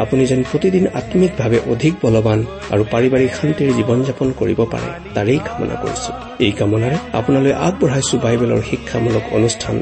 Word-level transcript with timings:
আপুনি 0.00 0.22
যেন 0.26 0.40
প্ৰতিদিন 0.50 0.84
আম্মিকভাৱে 1.00 1.58
অধিক 1.72 1.94
বলৱান 2.02 2.40
আৰু 2.72 2.82
পাৰিবাৰিক 2.92 3.32
শান্তিৰ 3.40 3.70
জীৱন 3.78 3.98
যাপন 4.08 4.28
কৰিব 4.40 4.60
পাৰে 4.72 4.88
তাৰেই 5.14 5.40
কামনা 5.46 5.74
কৰিছো। 5.82 6.10
এই 6.44 6.52
কামনাৰে 6.52 6.96
আপোনালৈ 7.18 7.52
আগবঢ়াইছো 7.66 8.14
বাইবেলৰ 8.24 8.60
শিক্ষামূলক 8.70 9.24
অনুষ্ঠান 9.32 9.76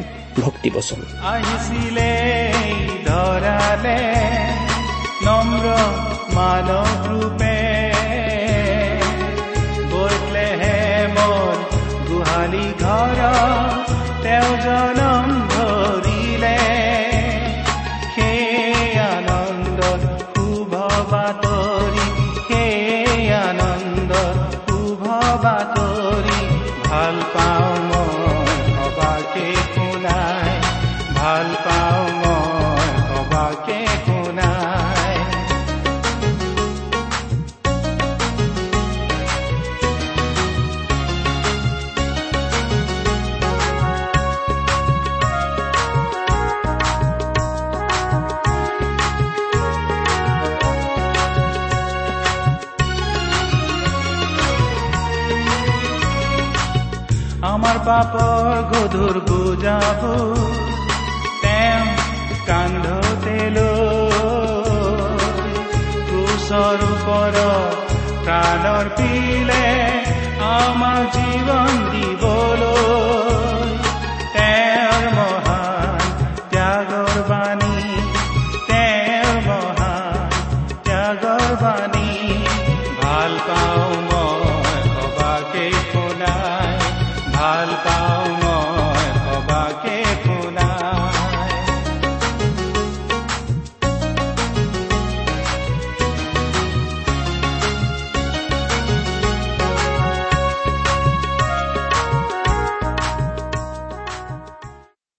আহিছিলে 1.32 2.10
ধৰালে 3.08 3.98
নম্ৰ 5.26 5.64
মানৱ 6.36 6.87
পাপৰ 57.88 58.56
গধুৰ 58.70 59.16
বুজাব 59.28 60.00
তেওঁ 61.42 61.86
কান্ধতে 62.46 63.18
তেল। 63.24 63.56
ক্ৰুচৰ 66.08 66.84
ওপৰত 66.88 67.96
প্ৰাণৰ 68.24 68.86
পিলে 68.98 69.64
আমাৰ 70.50 71.00
জীৱন 71.16 71.72
দিবলৈ। 71.92 72.97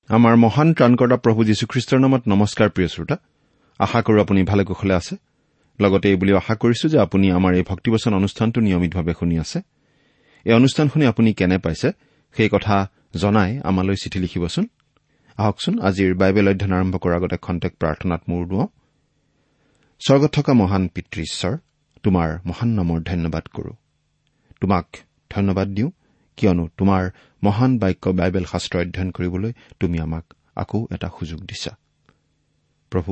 আমাৰ 0.10 0.36
মহান 0.36 0.74
ত্ৰাণকৰ্তা 0.74 1.18
প্ৰভু 1.18 1.44
যীশুখ্ৰীষ্টৰ 1.44 2.00
নামত 2.00 2.24
নমস্কাৰ 2.28 2.70
প্ৰিয় 2.70 2.88
শ্ৰোতা। 2.88 3.16
আশা 3.80 4.02
কৰো 4.02 4.22
আপুনি 4.22 4.44
ভালে 4.44 4.64
কুশলে 4.64 4.94
আছে। 4.94 5.16
লগতে 5.80 6.10
এই 6.10 6.16
বুলিও 6.16 6.38
আশা 6.38 6.56
কৰিছো 6.56 6.86
যে 6.90 7.00
আপুনি 7.00 7.32
আমাৰ 7.32 7.54
এই 7.54 7.64
ভক্তিবচন 7.68 8.14
অনুষ্ঠানটো 8.14 8.62
নিয়মিতভাৱে 8.62 9.14
শুনি 9.20 9.40
আছে। 9.40 9.60
এই 10.46 10.54
অনুষ্ঠান 10.54 10.90
শুনি 10.90 11.06
আপুনি 11.06 11.34
কেনে 11.34 11.58
পাইছে 11.58 11.92
সেই 12.38 12.50
কথা 12.50 12.76
জনাই 13.16 13.60
আমালৈ 13.64 13.96
চিঠি 13.96 14.20
লিখিবচোন। 14.20 14.66
আহকচোন 15.38 15.76
আজিৰ 15.80 16.12
বাইবেল 16.16 16.48
অধ্যয়ন 16.50 16.74
আৰম্ভ 16.74 16.96
কৰাৰ 16.98 17.16
আগতে 17.16 17.38
খন্তেক 17.38 17.74
প্ৰাৰ্থনাত 17.80 18.22
মূৰ 18.30 18.48
দুৱাওঁ। 18.48 18.68
স্বৰ্গত 20.00 20.32
থকা 20.34 20.54
মহান 20.54 20.88
পিতৃ 20.88 21.22
ঈশ্বৰ 21.22 21.58
তোমাৰ 22.04 22.30
মহান 22.46 22.70
নামৰ 22.70 23.00
ধন্যবাদ 23.02 23.46
কৰো। 23.48 23.72
তোমাক 24.62 24.86
ধন্যবাদ 25.30 25.68
দিওঁ 25.68 25.92
কিয়নো 26.38 26.70
তোমাৰ 26.78 27.04
মহান 27.44 27.72
বাক্য 27.78 28.10
বাইবেল 28.10 28.46
শাস্ত্ৰ 28.52 28.76
অধ্যয়ন 28.80 29.10
কৰিবলৈ 29.12 29.52
তুমি 29.80 29.98
আমাক 30.00 30.26
আকৌ 30.56 30.88
এটা 30.92 31.08
সুযোগ 31.20 31.40
দিছা। 31.40 31.72
প্ৰভু 32.92 33.12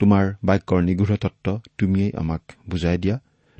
তোমাৰ 0.00 0.24
বাক্যৰ 0.44 0.80
নিগৃঢ় 0.82 1.16
তত্ব 1.16 1.60
তুমিয়েই 1.78 2.12
আমাক 2.16 2.42
বুজাই 2.70 2.98
দিয়া 2.98 3.16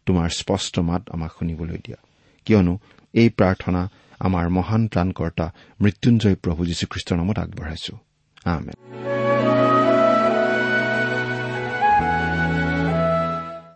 তোমাৰ 0.06 0.28
স্পষ্ট 0.28 0.78
মাত 0.78 1.03
আমাক 1.10 1.31
শুনিবলৈ 1.38 1.78
দিয়া। 1.78 1.99
কিয়নো 2.44 2.75
এই 3.15 3.28
প্ৰাৰ্থনা 3.28 3.82
আমাৰ 4.21 4.49
মহান 4.49 4.82
ত্ৰাণকৰ্তা 4.88 5.47
মৃত্যুঞ্জয় 5.81 6.34
প্ৰভু 6.34 6.61
যীশুখ্ৰীষ্টৰ 6.66 7.16
নামত 7.16 7.38
আগবঢ়াইছো। 7.38 7.94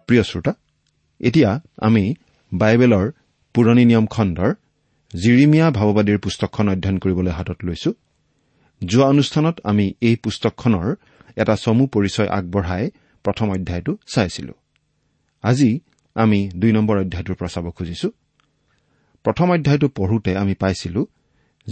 প্ৰিয় 0.06 0.22
শ্ৰোতা 0.22 0.52
এতিয়া 1.20 1.50
আমি 1.78 2.14
বাইবেলৰ 2.54 3.06
পুৰণি 3.54 3.84
নিয়ম 3.84 4.06
খণ্ডৰ 4.06 4.50
জিৰিমিয়া 5.14 5.70
ভাৱবাদীৰ 5.70 6.18
পুস্তকখন 6.18 6.68
অধ্যয়ন 6.68 6.98
কৰিবলৈ 6.98 7.30
হাতত 7.30 7.56
লৈছো। 7.64 7.92
যোৱা 8.84 9.06
অনুষ্ঠানত 9.06 9.60
আমি 9.64 9.94
এই 10.00 10.16
পুস্তকখনৰ 10.16 10.94
এটা 11.36 11.56
চমু 11.56 11.86
পৰিচয় 11.86 12.28
আগবঢ়াই 12.28 12.90
প্ৰথম 13.24 13.50
অধ্যায়টো 13.50 13.96
চাইছিলো। 14.06 14.52
আজি 15.42 15.80
আমি 16.14 16.50
দুই 16.56 16.72
নম্বৰ 16.72 16.98
অধ্যায়টোৰ 16.98 17.34
পৰা 17.34 17.48
চাব 17.48 17.70
খুজিছো। 17.70 18.10
প্ৰথম 19.22 19.50
অধ্যায়টো 19.50 19.88
পঢ়োতে 19.88 20.36
আমি 20.36 20.54
পাইছিলো 20.54 21.06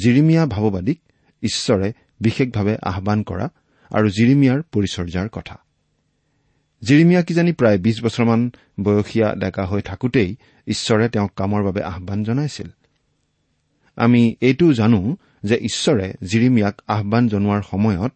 জিৰিমিয়া 0.02 0.46
ভাৱবাদীক 0.46 1.00
ঈশ্বৰে 1.42 1.92
বিশেষভাৱে 2.20 2.76
আহান 2.82 3.22
কৰা 3.22 3.48
আৰু 3.90 4.08
জিৰিমিয়াৰ 4.08 4.62
পৰিচৰ্যাৰ 4.72 5.28
কথা। 5.28 5.58
জিৰিমিয়া 6.84 7.22
কিজানি 7.22 7.52
প্ৰায় 7.52 7.78
বিছ 7.78 8.04
বছৰমান 8.04 8.50
বয়সীয়া 8.80 9.34
ডেকা 9.34 9.66
হৈ 9.66 9.82
থাকোতেই 9.82 10.36
ঈশ্বৰে 10.66 11.08
তেওঁক 11.08 11.32
কামৰ 11.36 11.62
বাবে 11.62 11.82
আহান 11.82 12.24
জনাইছিল। 12.24 12.68
আমি 13.96 14.36
এইটোও 14.40 14.72
জানো 14.72 15.00
যে 15.44 15.56
ঈশ্বৰে 15.68 16.06
জিৰিমিয়াক 16.22 16.76
আহান 16.86 17.24
জনোৱাৰ 17.28 17.62
সময়ত 17.62 18.14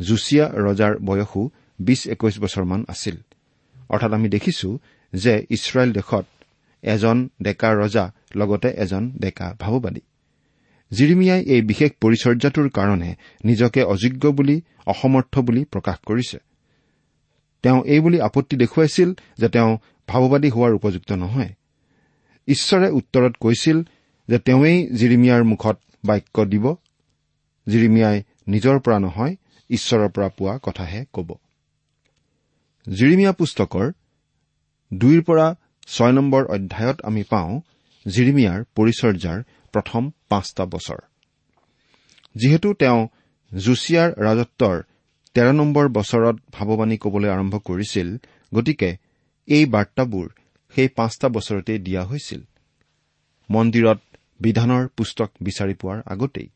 জুচিয়া 0.00 0.46
ৰজাৰ 0.66 0.92
বয়সো 0.98 1.42
বিছ 1.78 2.00
একৈশ 2.08 2.34
বছৰমান 2.38 2.84
আছিল। 2.88 3.16
অৰ্থাৎ 3.88 4.12
আমি 4.12 4.28
দেখিছো 4.28 4.68
যে 5.12 5.34
ইছৰাইল 5.50 5.90
দেশত 5.92 6.26
এজন 6.82 7.28
ডেকা 7.42 7.70
ৰজা 7.74 8.04
লগতে 8.36 8.68
এজন 8.76 9.04
ডেকা 9.20 9.46
ভাৱবাদী 9.60 10.00
জিৰিমিয়াই 10.92 11.40
এই 11.44 11.62
বিশেষ 11.62 11.90
পৰিচৰ্যাটোৰ 12.00 12.68
কাৰণে 12.68 13.10
নিজকে 13.44 13.82
অযোগ্য 13.82 14.24
বুলি 14.28 14.56
অসমৰ্থ 14.86 15.34
বুলি 15.38 15.64
প্ৰকাশ 15.64 15.98
কৰিছে। 16.06 16.38
তেওঁ 17.62 17.82
এই 17.84 18.00
বুলি 18.00 18.18
আপত্তি 18.20 18.56
দেখুৱাইছিল 18.56 19.08
যে 19.38 19.48
তেওঁ 19.48 19.70
ভাৱবাদী 20.08 20.48
হোৱাৰ 20.50 20.72
উপযুক্ত 20.74 21.12
নহয়। 21.12 21.52
ঈশ্বৰে 22.48 22.88
উত্তৰত 22.90 23.34
কৈছিল 23.40 23.82
যে 24.28 24.38
তেওঁৱেই 24.38 24.78
জিৰিমিয়াৰ 24.98 25.42
মুখত 25.44 25.76
বাক্য 26.04 26.36
দিব 26.52 26.66
জিৰিমিয়াই 27.66 28.18
নিজৰ 28.48 28.76
পৰা 28.84 28.98
নহয় 28.98 29.36
ঈশ্বৰৰ 29.70 30.08
পৰা 30.08 30.28
পোৱা 30.28 30.54
কথাহে 30.62 31.00
কব। 31.12 31.28
জিৰিমিয়া 32.86 33.32
পুস্তকৰ 33.32 33.86
দুইৰ 34.92 35.20
পৰা 35.22 35.46
ছয় 35.86 36.12
নম্বৰ 36.12 36.42
অধ্যায়ত 36.56 36.98
আমি 37.02 37.22
পাওঁ 37.22 37.52
জিৰিমিয়াৰ 38.06 38.58
পৰিচৰ্যাৰ 38.76 39.38
প্ৰথম 39.72 40.02
পাঁচটা 40.28 40.64
বছৰ। 40.64 41.00
যিহেতু 42.34 42.68
তেওঁ 42.74 43.00
জুছিয়াৰ 43.52 44.10
ৰাজত্বৰ 44.26 44.76
তেৰ 45.36 45.48
নম্বৰ 45.52 45.88
বছৰত 45.88 46.36
ভাৱবাণী 46.52 46.96
কবলৈ 46.96 47.28
আৰম্ভ 47.28 47.54
কৰিছিল 47.58 48.08
গতিকে 48.52 48.90
এই 49.48 49.64
বাৰ্তাবোৰ 49.66 50.26
সেই 50.74 50.88
পাঁচটা 50.88 51.28
বছৰতেই 51.28 51.78
দিয়া 51.78 52.02
হৈছিল। 52.04 52.40
মন্দিৰত 53.50 54.00
বিধানৰ 54.40 54.88
পুস্তক 54.88 55.30
বিচাৰি 55.40 55.74
পোৱাৰ 55.74 55.98
আগতেই 56.06 56.48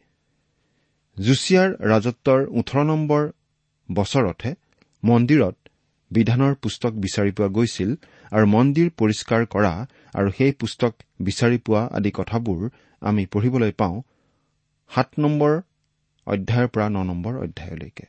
জুছিয়াৰ 1.16 1.70
ৰাজত্বৰ 1.80 2.40
ওঠৰ 2.50 2.84
নম্বৰ 2.84 3.22
বছৰতহে 3.88 4.52
মন্দিৰত 5.04 5.56
বিধানৰ 6.10 6.54
পুস্তক 6.54 6.92
বিচাৰি 6.92 7.30
পোৱা 7.30 7.48
গৈছিল 7.48 7.90
আৰু 8.30 8.46
মন্দিৰ 8.46 8.88
পৰিষ্কাৰ 8.90 9.46
কৰা 9.46 9.86
আৰু 10.14 10.28
সেই 10.30 10.52
পুস্তক 10.52 10.92
বিচাৰি 11.20 11.58
পোৱা 11.58 11.82
আদি 11.92 12.10
কথাবোৰ 12.10 12.68
আমি 13.00 13.26
পঢ়িবলৈ 13.26 13.72
পাওঁ 13.72 14.02
সাত 14.90 15.08
নম্বৰ 15.18 15.52
অধ্যায়ৰ 16.26 16.68
পৰা 16.68 16.88
ন 16.88 16.96
নম্বৰ 17.02 17.34
অধ্যায়লৈকে। 17.38 18.06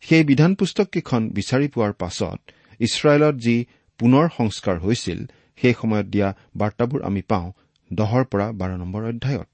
সেই 0.00 0.24
বিধান 0.24 0.54
পুস্তককেইখন 0.54 1.22
বিচাৰি 1.28 1.68
পোৱাৰ 1.68 1.92
পাছত 1.92 2.38
ইছৰাইলত 2.80 3.34
যি 3.34 3.66
পুনৰ 3.98 4.28
সংস্কাৰ 4.36 4.78
হৈছিল 4.78 5.18
সেই 5.56 5.74
সময়ত 5.74 6.06
দিয়া 6.06 6.28
বাৰ্তাবোৰ 6.56 7.02
আমি 7.02 7.22
পাওঁ 7.22 7.52
দহৰ 7.90 8.24
পৰা 8.24 8.52
বাৰ 8.52 8.70
নম্বৰ 8.76 9.02
অধ্যায়ত। 9.04 9.48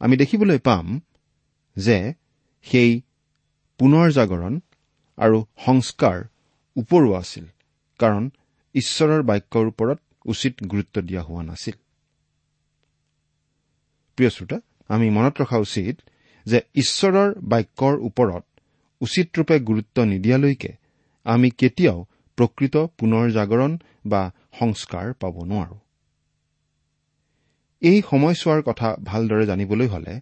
আমি 0.00 0.16
দেখিবলৈ 0.16 0.58
পাম 0.58 1.00
যে 1.76 2.14
সেই 2.62 3.02
পুনৰ 3.80 4.10
জাগৰণ 4.10 4.60
আৰু 5.18 5.38
সংস্কাৰ 5.64 6.18
ওপৰুৱা 6.76 7.18
আছিল 7.18 7.46
কাৰণ 8.00 8.30
ঈশ্বৰৰ 8.74 9.22
বাক্যৰ 9.22 9.66
ওপৰত 9.66 9.98
উচিত 10.24 10.54
গুৰুত্ব 10.62 11.00
দিয়া 11.00 11.22
হোৱা 11.22 11.42
নাছিল। 11.42 11.76
প্ৰিয় 14.18 14.30
শ্ৰোতা 14.30 14.58
আমি 14.88 15.10
মনত 15.10 15.34
ৰখা 15.40 15.58
উচিত 15.58 15.96
যে 16.46 16.58
ঈশ্বৰৰ 16.74 17.34
বাক্যৰ 17.42 17.94
ওপৰত 17.98 18.44
উচিত 19.00 19.26
ৰূপে 19.38 19.60
গুৰুত্ব 19.60 20.04
নিদিয়ালৈকে 20.04 20.72
আমি 21.24 21.50
কেতিয়াও 21.50 21.98
প্ৰকৃত 22.38 22.76
পুনৰ 22.98 23.30
জাগৰণ 23.30 23.78
বা 24.06 24.22
সংস্কাৰ 24.58 25.12
পাব 25.12 25.34
নোৱাৰো। 25.44 25.76
এই 27.82 27.98
সময়ছোৱাৰ 28.10 28.62
কথা 28.62 28.96
ভালদৰে 29.04 29.46
জানিবলৈ 29.46 29.86
হলে 29.86 30.20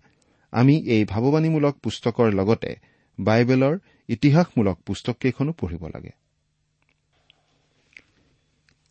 আমি 0.52 0.74
এই 0.86 1.04
ভাৱবাণীমূলক 1.04 1.74
পুস্তকৰ 1.82 2.32
লগতে 2.32 2.70
বাইবেলৰ 3.18 3.74
ইতিহাসমূলক 4.08 4.76
পুস্তককেইখনো 4.86 5.52
পঢ়িব 5.52 5.82
লাগে। 5.86 6.12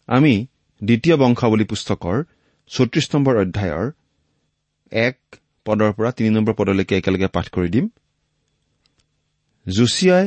আমি 0.07 0.33
দ্বিতীয় 0.81 1.15
বংশাৱলী 1.17 1.65
পুস্তকৰ 1.65 2.23
চৌত্ৰিশ 2.67 3.05
নম্বৰ 3.15 3.35
অধ্যায়ৰ 3.37 3.85
এক 4.91 5.17
পদৰ 5.65 5.91
পৰা 5.93 6.11
তিনি 6.11 6.29
নম্বৰ 6.29 6.53
পদলৈকে 6.53 6.97
একেলগে 6.97 7.27
পাঠ 7.27 7.45
কৰি 7.49 7.69
দিম। 7.69 7.85
জুছিয়াই 9.67 10.25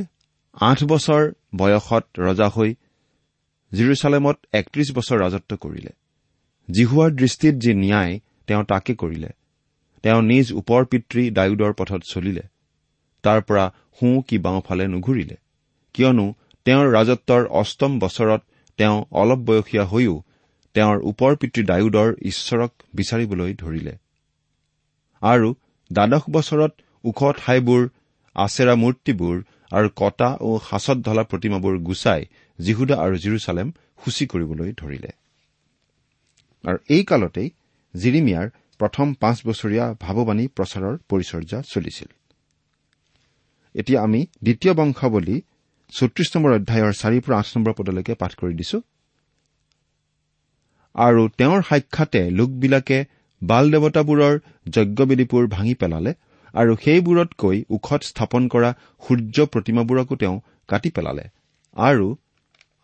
আঠ 0.61 0.79
বছৰ 0.85 1.23
বয়সত 1.57 2.05
ৰজা 2.19 2.49
হৈ 2.49 2.71
জিৰচালেমত 3.73 4.37
একত্ৰিশ 4.53 4.89
বছৰ 4.93 5.19
ৰাজত্ব 5.19 5.57
কৰিলে। 5.57 5.93
জিহুৱাৰ 6.69 7.11
দৃষ্টিত 7.11 7.55
যি 7.55 7.73
ন্যায় 7.75 8.21
তেওঁ 8.49 8.63
তাকে 8.65 8.93
কৰিলে। 8.95 9.31
তেওঁ 10.05 10.23
নিজ 10.23 10.47
ওপৰ 10.53 10.85
পিতৃ 10.85 11.23
ডায়ুদৰ 11.31 11.73
পথত 11.73 12.03
চলিলে। 12.13 12.45
তাৰ 13.25 13.41
পৰা 13.43 13.65
সোঁ 13.99 14.23
কি 14.29 14.37
বাওঁফালে 14.39 14.85
নুঘূৰিলে। 14.89 15.37
কিয়নো 15.95 16.27
তেওঁৰ 16.67 16.87
ৰাজত্বৰ 16.93 17.43
অষ্টম 17.61 17.93
বছৰত 17.99 18.41
তেওঁ 18.79 18.97
অলপ 19.13 19.39
বয়সীয়া 19.39 19.85
হৈও 19.85 20.17
তেওঁৰ 20.75 20.99
ওপৰ 21.03 21.37
পিতৃ 21.37 21.63
ডায়ুদৰ 21.63 22.09
ঈশ্বৰক 22.23 22.73
বিচাৰিবলৈ 22.95 23.55
ধৰিলে। 23.55 23.95
আৰু 25.23 25.49
দ্বাদশ 25.91 26.25
বছৰত 26.31 26.73
ওখ 27.05 27.21
ঠাইবোৰ 27.39 27.83
আচেৰা 28.37 28.75
মূৰ্তিবোৰ 28.75 29.37
আৰু 29.73 29.89
কটা 29.97 30.29
ও 30.41 30.51
সাঁচত 30.71 30.99
ঢলা 31.07 31.23
প্ৰতিমাবোৰ 31.23 31.75
গুচাই 31.79 32.23
জিহুদা 32.59 32.97
আৰু 33.05 33.17
জিৰচালেম 33.17 33.69
সূচী 34.05 34.25
কৰিবলৈ 34.27 34.71
ধৰিলে। 34.77 35.11
আৰু 36.65 36.79
এই 36.91 37.03
কালতেই 37.05 37.49
জিৰিমিয়াৰ 38.03 38.47
প্ৰথম 38.81 39.07
পাঁচ 39.23 39.37
বছৰীয়া 39.49 39.85
ভাৱবাণী 40.05 40.45
প্ৰচাৰৰ 40.57 40.95
পৰিচৰ্যা 41.11 41.59
চলিছিল। 41.73 42.09
এতিয়া 43.75 43.99
আমি 44.03 44.21
দ্বিতীয় 44.43 44.73
বংশাৱলী 44.75 45.37
চৌত্ৰিশ 45.93 46.29
নম্বৰ 46.35 46.53
অধ্যায়ৰ 46.59 46.93
চাৰিৰ 47.01 47.23
পৰা 47.25 47.37
আঠ 47.39 47.49
নম্বৰ 47.57 47.73
পদলৈকে 47.79 48.15
পাঠ 48.15 48.33
কৰি 48.41 48.55
দিছো। 48.61 48.79
আৰু 50.95 51.23
তেওঁৰ 51.39 51.61
সাক্ষাতে 51.63 52.21
লোকবিলাকে 52.31 52.99
বাল 53.43 53.65
দেৱতাবোৰৰ 53.73 54.35
যজ্ঞবেদীবোৰ 54.69 55.45
ভাঙি 55.47 55.75
পেলালে 55.75 56.13
আৰু 56.55 56.73
সেইবোৰতকৈ 56.85 57.57
ওখত 57.71 58.01
স্থাপন 58.03 58.43
কৰা 58.49 58.71
সূৰ্য 59.03 59.37
প্ৰতিমাবোৰকো 59.53 60.15
তেওঁ 60.17 60.37
কাটি 60.69 60.91
পেলালে। 60.91 61.25
আৰু 61.77 62.07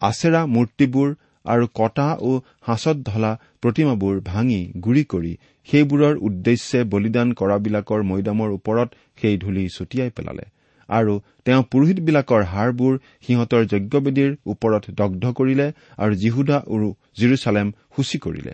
আচেৰা 0.03 0.41
মূৰ্তিবোৰ 0.47 1.09
আৰু 1.45 1.65
কটা 1.75 2.09
ও 2.21 2.31
সাঁচত 2.67 2.97
ঢলা 3.09 3.33
প্ৰতিমাবোৰ 3.63 4.15
ভাঙি 4.31 4.61
গুৰি 4.85 5.03
কৰি 5.13 5.33
সেইবোৰৰ 5.69 6.15
উদ্দেশ্যে 6.29 6.81
বলিদান 6.93 7.29
কৰাবিলাকৰ 7.41 8.01
মৈদামৰ 8.11 8.51
ওপৰত 8.59 8.89
সেই 9.21 9.37
ধূলি 9.43 9.65
ছটিয়াই 9.77 10.11
পেলালে। 10.17 10.45
আৰু 10.89 11.13
তেওঁ 11.47 11.63
পুৰোহিতবিলাকৰ 11.73 12.43
হাড়বোৰ 12.53 12.95
সিহঁতৰ 13.27 13.63
যজ্ঞবেদীৰ 13.73 14.31
ওপৰত 14.47 14.85
দগ্ধ 15.01 15.25
কৰিলে 15.39 15.67
আৰু 15.99 16.13
জিহুদা 16.15 16.59
আৰু 16.75 16.89
জিৰচালেম 17.19 17.69
সূচী 17.95 18.19
কৰিলে। 18.19 18.53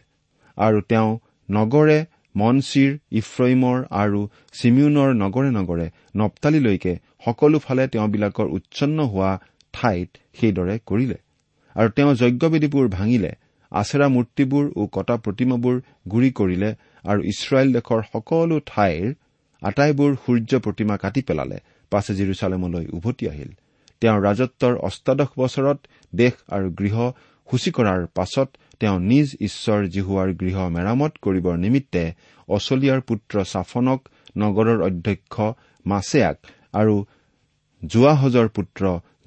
আৰু 0.58 0.78
তেওঁ 0.90 1.10
নগৰে 1.48 1.98
মনচিৰ 2.34 2.90
ইফ্ৰইমৰ 3.20 3.78
আৰু 4.02 4.20
চিমিউনৰ 4.54 5.08
নগৰে 5.22 5.50
নগৰে 5.58 5.86
নপ্তালিলৈকে 6.16 6.92
সকলোফালে 7.24 7.84
তেওঁবিলাকৰ 7.94 8.46
উচ্ছন্ন 8.56 8.98
হোৱা 9.12 9.32
ঠাইত 9.74 10.08
সেইদৰে 10.38 10.76
কৰিলে। 10.86 11.18
আৰু 11.80 11.90
তেওঁ 11.96 12.12
যজ্ঞবেদীবোৰ 12.22 12.86
ভাঙিলে 12.96 13.32
আচেৰা 13.72 14.06
মূৰ্তিবোৰ 14.14 14.64
ও 14.80 14.82
কটা 14.96 15.16
প্ৰতিমাবোৰ 15.24 15.76
গুৰি 16.12 16.30
কৰিলে 16.38 16.70
আৰু 17.10 17.20
ইছৰাইল 17.32 17.68
দেশৰ 17.76 18.00
সকলো 18.12 18.56
ঠাইৰ 18.70 19.06
আটাইবোৰ 19.62 20.10
সূৰ্য 20.24 20.50
প্ৰতিমা 20.64 20.96
কাটি 21.02 21.20
পেলালে 21.28 21.58
পাছে 21.92 22.12
জিৰচালেমলৈ 22.18 22.84
উভতি 22.96 23.24
আহিল। 23.32 23.50
তেওঁৰ 24.02 24.20
ৰাজত্বৰ 24.26 24.74
অষ্টাদশ 24.88 25.30
বছৰত 25.42 25.78
দেশ 26.12 26.34
আৰু 26.56 26.66
গৃহ 26.80 26.96
সূচী 27.48 27.70
কৰাৰ 27.76 28.00
পাছত 28.16 28.48
তেওঁ 28.80 28.98
নিজ 29.10 29.28
ঈশ্বৰ 29.46 29.80
জিহুৱাৰ 29.94 30.28
গৃহ 30.40 30.56
মেৰামত 30.76 31.12
কৰিবৰ 31.24 31.54
নিমিত্তে 31.64 32.04
অচলিয়াৰ 32.48 33.00
পুত্ৰ 33.08 33.34
চাফনক 33.52 34.00
নগৰৰ 34.42 34.78
অধ্যক্ষ 34.88 35.34
মাছেয়াক 35.86 36.36
আৰু 36.80 36.94
জোৱাহজৰ 37.82 38.48
পুত্ৰ 38.56 38.82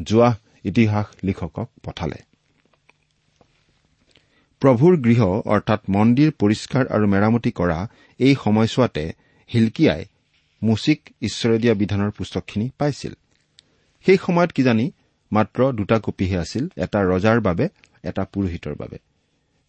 জোৱাহ 0.10 0.36
ইতিহাস 0.70 1.08
লিখকক 1.24 1.68
পঠালে। 1.86 2.20
প্ৰভুৰ 4.64 4.98
গৃহ 4.98 5.22
অৰ্থাৎ 5.46 5.82
মন্দিৰ 5.90 6.32
পৰিষ্কাৰ 6.40 6.88
আৰু 6.88 7.08
মেৰামতি 7.08 7.52
কৰা 7.52 7.88
এই 8.20 8.36
সময়ছোৱাতে 8.44 9.14
হিলকিয়াই 9.54 10.06
মুচিক 10.64 11.10
ঈশ্বৰে 11.22 11.58
দিয়া 11.60 11.74
বিধানৰ 11.74 12.12
পুস্তকখিনি 12.12 12.70
পাইছিল। 12.80 13.14
সেই 14.06 14.18
সময়ত 14.18 14.52
কিজানি 14.52 14.92
মাত্ৰ 15.32 15.72
দুটা 15.72 16.00
কপিহে 16.00 16.38
আছিল 16.38 16.68
এটা 16.78 17.00
ৰজাৰ 17.00 17.40
বাবে 17.40 17.70
এটা 18.04 18.24
পুৰোহিতৰ 18.24 18.76
বাবে। 18.76 18.98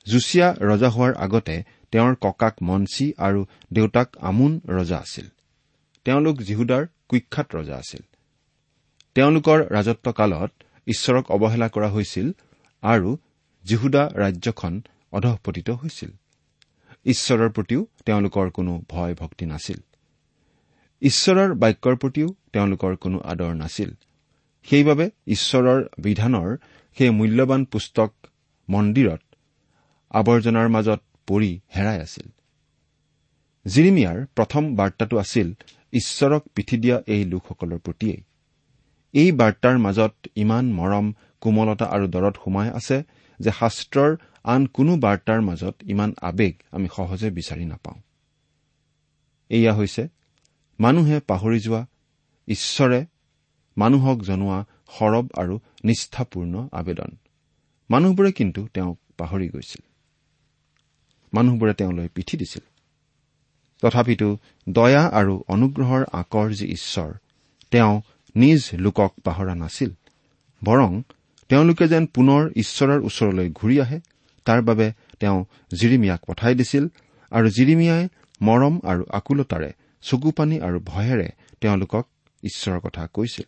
জুচিয়া 0.06 0.54
ৰজা 0.60 0.88
হোৱাৰ 0.88 1.14
আগতে 1.14 1.62
তেওঁৰ 1.92 2.14
ককাক 2.20 2.54
মঞ্চী 2.62 3.12
আৰু 3.18 3.46
দেউতাক 3.72 4.16
আমোন 4.20 4.60
ৰজা 4.68 4.98
আছিল। 4.98 5.26
তেওঁলোক 6.04 6.36
জিহুদাৰ 6.42 6.86
কুখ্যাত 7.08 7.56
ৰজা 7.56 7.76
আছিল। 7.76 8.02
তেওঁলোকৰ 9.14 9.58
ৰাজত্ব 9.70 10.12
কালত 10.12 10.50
ঈশ্বৰক 10.86 11.30
অৱহেলা 11.30 11.68
কৰা 11.68 11.88
হৈছিল 11.88 12.32
আৰু 12.82 13.18
জিহুদা 13.64 14.10
ৰাজ্যখন 14.14 14.82
অধঃপতিত 15.12 15.70
হৈছিল। 15.70 16.10
ঈশ্বৰৰ 17.04 17.50
প্ৰতিও 17.50 17.86
তেওঁলোকৰ 18.06 18.50
কোনো 18.50 18.82
ভয় 18.88 19.14
ভক্তি 19.14 19.46
নাছিল। 19.46 19.80
ঈশ্বৰৰ 21.02 21.54
বাক্যৰ 21.54 21.96
প্ৰতিও 21.96 22.28
তেওঁলোকৰ 22.52 22.96
কোনো 22.96 23.18
আদৰ 23.24 23.54
নাছিল। 23.54 23.90
সেইবাবে 24.64 25.10
ঈশ্বৰৰ 25.26 25.84
বিধানৰ 25.98 26.56
সেই 26.98 27.10
মূল্যৱান 27.10 27.64
পুস্তক 27.64 28.12
মন্দিৰত 28.68 29.20
আৱৰ্জনাৰ 30.10 30.68
মাজত 30.68 31.00
পৰি 31.26 31.60
হেৰাই 31.76 31.98
আছিল। 32.00 32.28
জিৰিমিয়াৰ 33.66 34.26
প্ৰথম 34.36 34.74
বাৰ্তাটো 34.74 35.18
আছিল 35.18 35.54
ঈশ্বৰক 35.92 36.42
পিঠি 36.54 36.76
দিয়া 36.76 36.96
এই 37.06 37.24
লোকসকলৰ 37.24 37.78
প্ৰতিয়েই। 37.78 38.22
এই 39.12 39.32
বাৰ্তাৰ 39.32 39.78
মাজত 39.78 40.14
ইমান 40.36 40.72
মৰম 40.72 41.12
কোমলতা 41.40 41.84
আৰু 41.84 42.06
দৰত 42.06 42.34
সোমাই 42.44 42.70
আছে 42.70 43.02
যে 43.40 43.50
শাস্ত্ৰৰ 43.60 44.16
আন 44.44 44.66
কোনো 44.66 44.96
বাৰ্তাৰ 44.96 45.40
মাজত 45.40 45.74
ইমান 45.86 46.14
আৱেগ 46.22 46.54
আমি 46.70 46.88
সহজে 46.96 47.30
বিচাৰি 47.30 47.64
নাপাওঁ। 47.64 48.00
এয়া 49.48 49.74
হৈছে 49.74 50.08
মানুহে 50.80 51.20
পাহৰি 51.20 51.60
যোৱা 51.60 51.86
ঈশ্বৰে 52.48 53.06
মানুহক 53.78 54.22
জনোৱা 54.22 54.64
সৰব 54.98 55.26
আৰু 55.36 55.58
নিষ্ঠাপূৰ্ণ 55.84 56.68
আবেদন। 56.72 57.16
মানুহবোৰে 57.90 58.32
কিন্তু 58.32 58.68
তেওঁক 58.74 58.98
পাহৰি 59.18 59.48
গৈছিল। 59.48 59.82
মানুহবোৰে 61.34 61.74
তেওঁলৈ 61.74 62.08
পিঠি 62.08 62.36
দিছিল। 62.36 62.62
তথাপিতো 63.82 64.38
দয়া 64.68 65.08
আৰু 65.08 65.44
অনুগ্ৰহৰ 65.48 66.04
আকৰ 66.12 66.50
যি 66.50 66.66
ঈশ্বৰ 66.66 67.12
তেওঁ 67.70 68.02
নিজ 68.36 68.70
লোকক 68.74 69.14
পাহৰা 69.24 69.54
নাছিল 69.54 69.90
বৰং 70.64 71.02
তেওঁলোকে 71.50 71.84
যেন 71.88 72.04
পুনৰ 72.06 72.42
ঈশ্বৰৰ 72.62 73.00
ওচৰলৈ 73.08 73.48
ঘূৰি 73.58 73.76
আহে 73.80 73.98
তাৰ 74.46 74.60
বাবে 74.62 74.86
তেওঁ 75.20 75.38
জিৰিমিয়াক 75.74 76.20
পঠাই 76.28 76.54
দিছিল 76.54 76.84
আৰু 77.32 77.46
জিৰিমিয়াই 77.56 78.04
মৰম 78.42 78.74
আৰু 78.90 79.02
আকুলতাৰে 79.18 79.70
চকুপানী 80.02 80.56
আৰু 80.66 80.78
ভয়েৰে 80.90 81.28
তেওঁলোকক 81.60 82.04
ঈশ্বৰৰ 82.42 82.78
কথা 82.80 83.02
কৈছিল। 83.06 83.46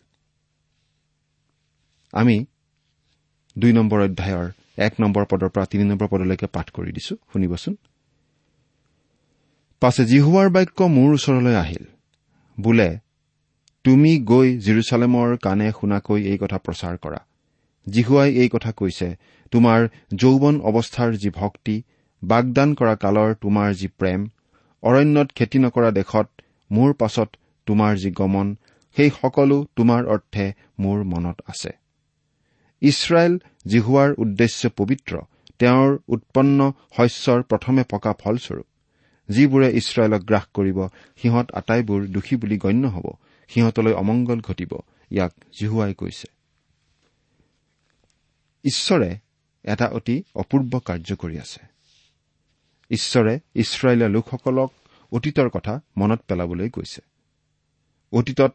আমি 2.13 2.37
দুই 3.55 3.71
নম্বৰ 3.73 3.99
অধ্যায়ৰ 4.01 4.47
এক 4.77 4.93
নম্বৰ 4.99 5.23
পদৰ 5.31 5.49
পৰা 5.49 5.65
তিনি 5.65 5.83
নম্বৰ 5.83 6.07
পদলৈকে 6.07 6.47
পাঠ 6.55 6.67
কৰি 6.71 6.91
দিছো 6.91 7.13
শুনিবচোন। 7.33 7.73
পাছে 9.81 10.03
জিহুৱাৰ 10.05 10.47
বাক্য 10.49 10.79
মোৰ 10.97 11.09
ওচৰলৈ 11.13 11.55
আহিল। 11.63 11.85
বোলে 12.57 12.89
তুমি 13.85 14.11
গৈ 14.21 14.47
জিৰচালেমৰ 14.65 15.29
কাণে 15.37 15.67
শুনাকৈ 15.71 16.19
এই 16.31 16.37
কথা 16.37 16.57
প্ৰচাৰ 16.57 16.95
কৰা। 16.97 17.19
জিহুৱাই 17.87 18.29
এই 18.35 18.49
কথা 18.49 18.71
কৈছে 18.71 19.07
তোমাৰ 19.51 19.79
যৌৱন 20.13 20.55
অৱস্থাৰ 20.61 21.11
যি 21.15 21.29
ভক্তি 21.29 21.75
বাগদান 22.23 22.73
কৰা 22.73 22.95
কালৰ 22.95 23.29
তোমাৰ 23.41 23.69
যি 23.73 23.87
প্ৰেম 23.99 24.21
অৰণ্যত 24.83 25.27
খেতি 25.35 25.57
নকৰা 25.59 25.89
দেশত 25.91 26.27
মোৰ 26.71 26.93
পাছত 26.93 27.29
তোমাৰ 27.67 27.93
যি 27.97 28.11
গমন 28.11 28.47
সেই 28.97 29.09
সকলো 29.21 29.57
তোমাৰ 29.75 30.01
অৰ্থে 30.05 30.45
মোৰ 30.79 31.03
মনত 31.03 31.37
আছে। 31.47 31.71
ইছৰাইল 32.81 33.33
জিহুৱাৰ 33.67 34.09
উদ্দেশ্য 34.17 34.69
পবিত্ৰ 34.69 35.13
তেওঁৰ 35.59 35.91
উৎপন্ন 36.07 36.59
শস্যৰ 36.97 37.39
প্ৰথমে 37.43 37.83
পকা 37.91 38.13
ফলস্বৰূপ। 38.13 38.67
যিবোৰে 39.29 39.69
ইছৰাইলক 39.71 40.21
গ্ৰাস 40.23 40.45
কৰিব 40.53 40.79
সিহঁত 41.21 41.47
আটাইবোৰ 41.51 42.01
দোষী 42.07 42.35
বুলি 42.35 42.57
গণ্য 42.57 42.83
হ'ব 42.87 43.05
সিহঁতলৈ 43.49 43.93
অমংগল 43.93 44.39
ঘটিব 44.39 44.71
ইয়াক 45.11 45.31
জিহুৱাই 45.59 45.93
কৈছে। 45.93 46.27
ঈশ্বৰে 48.65 49.17
এটা 49.63 49.87
অতি 49.87 50.23
অপূৰ্ব 50.35 50.79
কাৰ্য 50.79 51.15
কৰি 51.15 51.39
আছে। 51.39 51.61
ঈশ্বৰে 52.91 53.39
ইছৰাইলীয়া 53.55 54.09
লোকসকলক 54.09 54.71
অতীতৰ 55.11 55.49
কথা 55.49 55.81
মনত 55.97 56.19
পেলাবলৈ 56.27 56.69
কৈছে। 56.69 57.01
অতীতত 58.11 58.53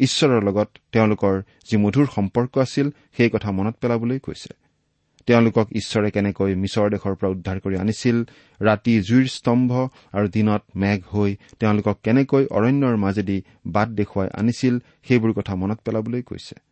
ঈশ্বৰৰ 0.00 0.44
লগত 0.44 0.68
তেওঁলোকৰ 0.92 1.42
যি 1.70 1.76
মধুৰ 1.76 2.06
সম্পৰ্ক 2.14 2.58
আছিল 2.58 2.90
সেই 3.16 3.30
কথা 3.30 3.50
মনত 3.50 3.74
পেলাবলৈ 3.80 4.18
কৈছে। 4.18 4.54
তেওঁলোকক 5.26 5.66
ঈশ্বৰে 5.72 6.10
কেনেকৈ 6.10 6.54
মিছৰ 6.54 6.90
দেশৰ 6.90 7.14
পৰা 7.14 7.30
উদ্ধাৰ 7.30 7.60
কৰি 7.60 7.76
আনিছিল 7.76 8.24
ৰাতি 8.62 9.00
জুইৰ 9.00 9.26
স্তম্ভ 9.26 9.72
আৰু 10.12 10.28
দিনত 10.28 10.62
মেঘ 10.76 11.00
হৈ 11.04 11.36
তেওঁলোকক 11.58 11.96
কেনেকৈ 12.02 12.46
অৰণ্যৰ 12.46 12.96
মাজেদি 12.96 13.42
বাট 13.66 13.88
দেখুৱাই 13.88 14.28
আনিছিল 14.34 14.78
সেইবোৰ 15.08 15.32
কথা 15.32 15.54
মনত 15.54 15.78
পেলাবলৈ 15.84 16.22
কৈছে। 16.22 16.69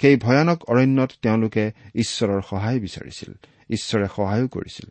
সেই 0.00 0.16
ভয়ানক 0.16 0.64
অৰণ্যত 0.70 1.10
তেওঁলোকে 1.22 1.72
ঈশ্বৰৰ 1.94 2.40
সহায় 2.50 2.80
বিচাৰিছিল 2.80 3.32
ঈশ্বৰে 3.70 4.06
সহায়ো 4.16 4.48
কৰিছিল। 4.48 4.90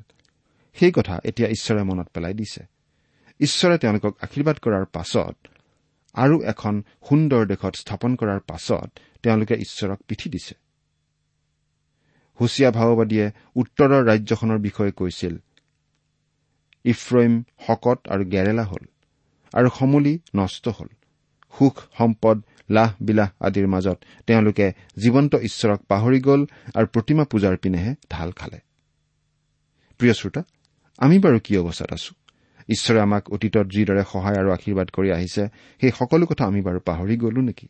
সেই 0.73 0.91
কথা 0.91 1.19
এতিয়া 1.23 1.49
ঈশ্বৰে 1.49 1.83
মনত 1.83 2.07
পেলাই 2.13 2.33
দিছে। 2.33 2.65
ঈশ্বৰে 3.39 3.77
তেওঁলোকক 3.77 4.17
আশীৰ্বাদ 4.21 4.57
কৰাৰ 4.59 4.85
পাছত 4.85 5.47
আৰু 6.13 6.41
এখন 6.43 6.83
সুন্দৰ 7.09 7.45
দেশত 7.45 7.75
স্থাপন 7.75 8.15
কৰাৰ 8.15 8.39
পাছত 8.39 8.99
তেওঁলোকে 9.23 9.55
ঈশ্বৰক 9.55 9.99
পিঠি 10.07 10.29
দিছে। 10.29 10.55
হুচীয়া 12.41 12.71
ভাওবাদীয়ে 12.71 13.31
উত্তৰৰ 13.55 14.03
ৰাজ্যখনৰ 14.05 14.57
বিষয়ে 14.57 14.91
কৈছিল 14.91 15.37
ইফ্ৰইম 16.83 17.43
শকত 17.67 18.07
আৰু 18.07 18.25
গেৰেলা 18.25 18.63
হল 18.63 18.85
আৰু 19.53 19.69
সমুলি 19.79 20.19
নষ্ট 20.35 20.67
হল। 20.67 20.87
সুখ 21.57 21.83
সম্পদ 21.97 22.43
লাহ 22.69 22.93
বিলাহ 23.01 23.29
আদিৰ 23.39 23.67
মাজত 23.67 23.97
তেওঁলোকে 24.27 24.73
জীৱন্ত 25.03 25.35
ঈশ্বৰক 25.35 25.81
পাহৰি 25.81 26.19
গ'ল 26.19 26.45
আৰু 26.75 26.85
প্ৰতিমা 26.85 27.23
পূজাৰ 27.23 27.57
পিনেহে 27.57 27.95
ঢাল 28.09 28.31
খালে। 28.31 28.59
প্ৰিয় 29.97 30.13
শ্ৰোতা 30.13 30.43
আমি 30.97 31.19
বাৰু 31.19 31.39
কি 31.43 31.57
অৱস্থাত 31.57 31.93
আছো? 31.93 32.13
ঈশ্বৰে 32.69 32.99
আমাক 32.99 33.31
অতীতত 33.31 33.67
যিদৰে 33.67 34.03
সহায় 34.11 34.37
আৰু 34.37 34.51
আশীৰ্বাদ 34.51 34.89
কৰি 34.89 35.11
আহিছে 35.11 35.47
সেই 35.81 35.91
সকলো 35.91 36.25
কথা 36.25 36.45
আমি 36.45 36.61
বাৰু 36.61 36.79
পাহৰি 36.79 37.17
গলো 37.17 37.41
নেকি? 37.41 37.67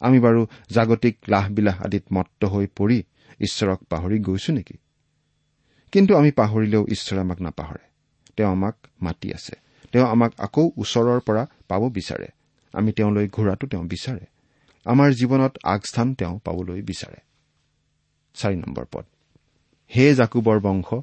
আমি 0.00 0.20
বাৰু 0.20 0.46
জাগতিক 0.70 1.18
লাহ 1.28 1.50
বিলাহ 1.50 1.82
আদিত 1.82 2.04
মত্ত 2.12 2.44
হৈ 2.44 2.66
পৰি 2.66 3.02
ঈশ্বৰক 3.40 3.82
পাহৰি 3.82 4.18
গৈছো 4.18 4.52
নেকি? 4.52 4.74
কিন্তু 5.92 6.16
আমি 6.16 6.30
পাহৰিলেও 6.30 6.86
ঈশ্বৰে 6.88 7.20
আমাক 7.20 7.40
নাপাহৰে। 7.40 7.88
তেওঁ 8.36 8.50
আমাক 8.50 8.76
মাতি 9.02 9.34
আছে। 9.34 9.56
তেওঁ 9.92 10.06
আমাক 10.06 10.32
আকৌ 10.38 10.70
ওচৰৰ 10.76 11.20
পৰা 11.20 11.46
পাব 11.68 11.88
বিচাৰে। 11.88 12.28
আমি 12.72 12.92
তেওঁলৈ 12.92 13.28
ঘূৰাটো 13.28 13.66
তেওঁ 13.66 13.84
বিচাৰে। 13.84 14.26
আমাৰ 14.84 15.12
জীৱনত 15.12 15.56
আগস্থান 15.64 16.14
তেওঁ 16.14 16.38
পাবলৈ 16.44 16.82
বিচাৰে। 16.82 17.16
পদ। 18.92 19.04
হে 19.96 20.14
জাকুবৰ 20.14 20.60
বংশ 20.60 20.94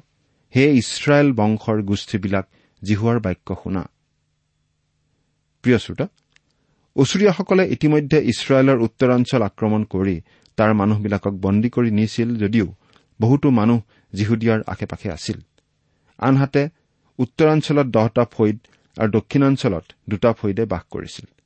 হে 0.56 0.74
ইছৰাইল 0.74 1.32
বংশৰ 1.32 1.82
গোষ্ঠীবিলাক 1.82 2.46
জিহুৱাৰ 2.84 3.20
বাক্য 3.20 3.56
শুনা। 3.64 3.90
প্ৰিয় 5.62 5.78
শ্ৰোতা 5.78 6.08
ওচৰীয়াসকলে 6.96 7.68
ইতিমধ্যে 7.68 8.18
ইছৰাইলৰ 8.18 8.78
উত্তৰাঞ্চল 8.80 9.42
আক্ৰমণ 9.42 9.84
কৰি 9.84 10.20
তাৰ 10.56 10.74
মানুহবিলাকক 10.74 11.32
বন্দী 11.32 11.68
কৰি 11.68 11.90
নিছিল 11.90 12.36
যদিও 12.36 12.74
বহুতো 13.20 13.50
মানুহ 13.50 13.80
জিহুদিয়াৰ 14.14 14.62
আশে 14.66 14.86
পাশে 14.86 15.12
আছিল। 15.12 15.40
আনহাতে 16.18 16.68
উত্তৰাঞ্চলত 17.18 17.86
দহটা 17.86 18.24
ফৈদ 18.24 18.58
আৰু 18.98 19.10
দক্ষিণাঞ্চলত 19.10 19.84
দুটা 20.10 20.32
ফৈদে 20.32 20.64
বাস 20.64 20.82
কৰিছিল। 20.90 21.39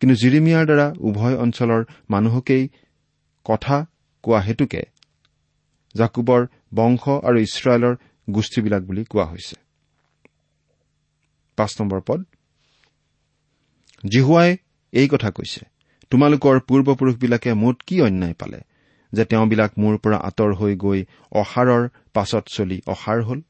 কিন্তু 0.00 0.14
জিৰিমিয়াৰ 0.14 0.64
দ্বাৰা 0.66 0.86
উভয় 0.98 1.36
অঞ্চলৰ 1.36 1.84
মানুহকেই 2.10 2.68
কথা 3.44 3.86
কোৱা 4.22 4.40
হেতুকে 4.40 4.82
জাকুবৰ 5.94 6.46
বংশ 6.74 7.04
আৰু 7.24 7.38
ইছৰাইলৰ 7.38 7.94
গোষ্ঠীবিলাক 8.30 8.82
বুলি 8.82 9.04
কোৱা 9.04 9.24
হৈছে। 9.24 9.56
জিহুৱাই 14.08 14.56
এই 14.92 15.08
কথা 15.08 15.30
কৈছে 15.30 15.60
তোমালোকৰ 16.10 16.60
পূৰ্বপুৰুষবিলাকে 16.60 17.50
মোত 17.54 17.76
কি 17.86 18.00
অন্যায় 18.00 18.34
পালে 18.38 18.60
যে 19.12 19.24
তেওঁবিলাক 19.24 19.72
মোৰ 19.78 19.94
পৰা 19.98 20.16
আঁতৰ 20.16 20.54
হৈ 20.54 20.76
গৈ 20.76 21.04
অসাৰৰ 21.32 21.88
পাছত 22.14 22.44
চলি 22.46 22.78
অসাৰ 22.86 23.22
হল? 23.22 23.40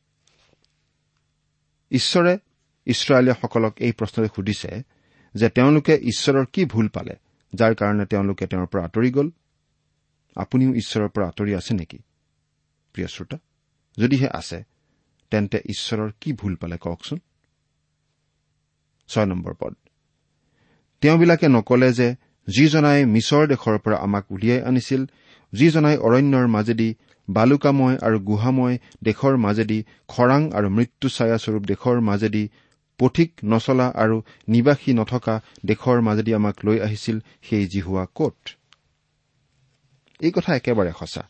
ঈশ্বৰে 1.90 2.38
ইছৰাইলীয়াসকলক 2.86 3.74
এই 3.78 3.92
প্ৰশ্নৰে 3.92 4.28
সুধিছে 4.36 4.70
যে 5.35 5.49
তেওঁলোকে 5.49 5.94
ঈশ্বৰৰ 5.94 6.44
কি 6.52 6.64
ভুল 6.64 6.88
পালে 6.88 7.14
যাৰ 7.54 7.75
কাৰণে 7.75 8.06
তেওঁলোকে 8.06 8.47
তেওঁৰ 8.47 8.66
পৰা 8.66 8.85
আঁতৰি 8.85 9.11
গ'ল? 9.11 9.30
আপুনিও 10.37 10.75
ঈশ্বৰৰ 10.75 11.08
পৰা 11.08 11.26
আঁতৰি 11.28 11.54
আছে 11.54 11.75
নেকি? 11.75 11.99
প্ৰিয় 12.92 13.08
শ্ৰোতা 13.08 13.38
যদিহে 13.99 14.28
আছে 14.32 14.64
তেন্তে 15.30 15.58
ঈশ্বৰৰ 15.68 16.11
কি 16.20 16.32
ভুল 16.32 16.54
পালে 16.56 16.76
কওকচোন? 16.78 17.18
পদ। 19.61 19.75
তেওঁবিলাকে 21.00 21.49
নকলে 21.49 21.92
যে 21.92 22.16
যিজনাই 22.49 23.04
মিছৰ 23.04 23.47
দেশৰ 23.47 23.78
পৰা 23.78 23.97
আমাক 23.97 24.25
উলিয়াই 24.32 24.62
আনিছিল 24.62 25.06
যিজনাই 25.52 25.97
অৰণ্যৰ 25.97 26.47
মাজেদি 26.47 26.94
বালুকাময় 27.28 27.97
আৰু 27.99 28.18
গুহাময় 28.20 28.78
দেশৰ 29.02 29.37
মাজেদি 29.37 29.85
খৰাং 30.08 30.50
আৰু 30.52 30.68
মৃত্যু 30.68 31.08
ছায়াস্বৰূপ 31.08 31.62
দেশৰ 31.62 32.00
মাজেদি 32.00 32.49
পথিক 32.98 33.32
নচলা 33.44 33.92
আৰু 33.94 34.22
নিবাসী 34.48 34.92
নথকা 34.92 35.40
দেশৰ 35.66 36.00
মাজেদি 36.00 36.34
আমাক 36.34 36.64
লৈ 36.64 36.80
আহিছিল 36.80 37.18
সেই 37.42 37.66
জিহুৱা 37.66 38.06
কত? 38.14 38.36
এই 40.20 40.30
কথা 40.30 40.56
একেবাৰে 40.56 40.92
সঁচা। 40.98 41.28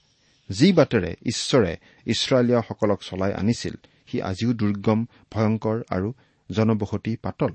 যি 0.50 0.72
বাটেৰে 0.72 1.16
ঈশ্বৰে 1.26 1.76
ইছৰাইলীয়াসকলক 2.06 3.00
চলাই 3.02 3.32
আনিছিল 3.32 3.74
সি 4.06 4.22
আজিও 4.22 4.52
দুৰ্গম 4.52 5.06
ভয়ংকৰ 5.32 5.82
আৰু 5.90 6.12
জনবসতি 6.52 7.16
পাতল। 7.16 7.50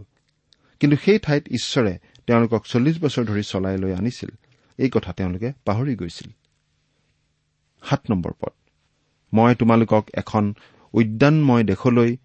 কিন্তু 0.79 0.97
সেই 1.05 1.19
ঠাইত 1.19 1.47
ঈশ্বৰে 1.47 1.97
তেওঁলোকক 2.27 2.65
চল্লিছ 2.65 3.03
বছৰ 3.03 3.23
ধৰি 3.23 3.43
চলাই 3.43 3.77
লৈ 3.77 3.93
আনিছিল। 3.93 4.29
এই 4.77 4.89
কথা 4.89 5.13
তেওঁলোকে 5.13 5.53
পাহৰি 5.65 5.95
গৈছিল। 5.95 6.31
মই 9.33 9.55
তোমালোকক 9.55 10.09
এখন 10.13 10.53
উদ্যানময় 10.93 11.63
দেশলৈ 11.63 12.17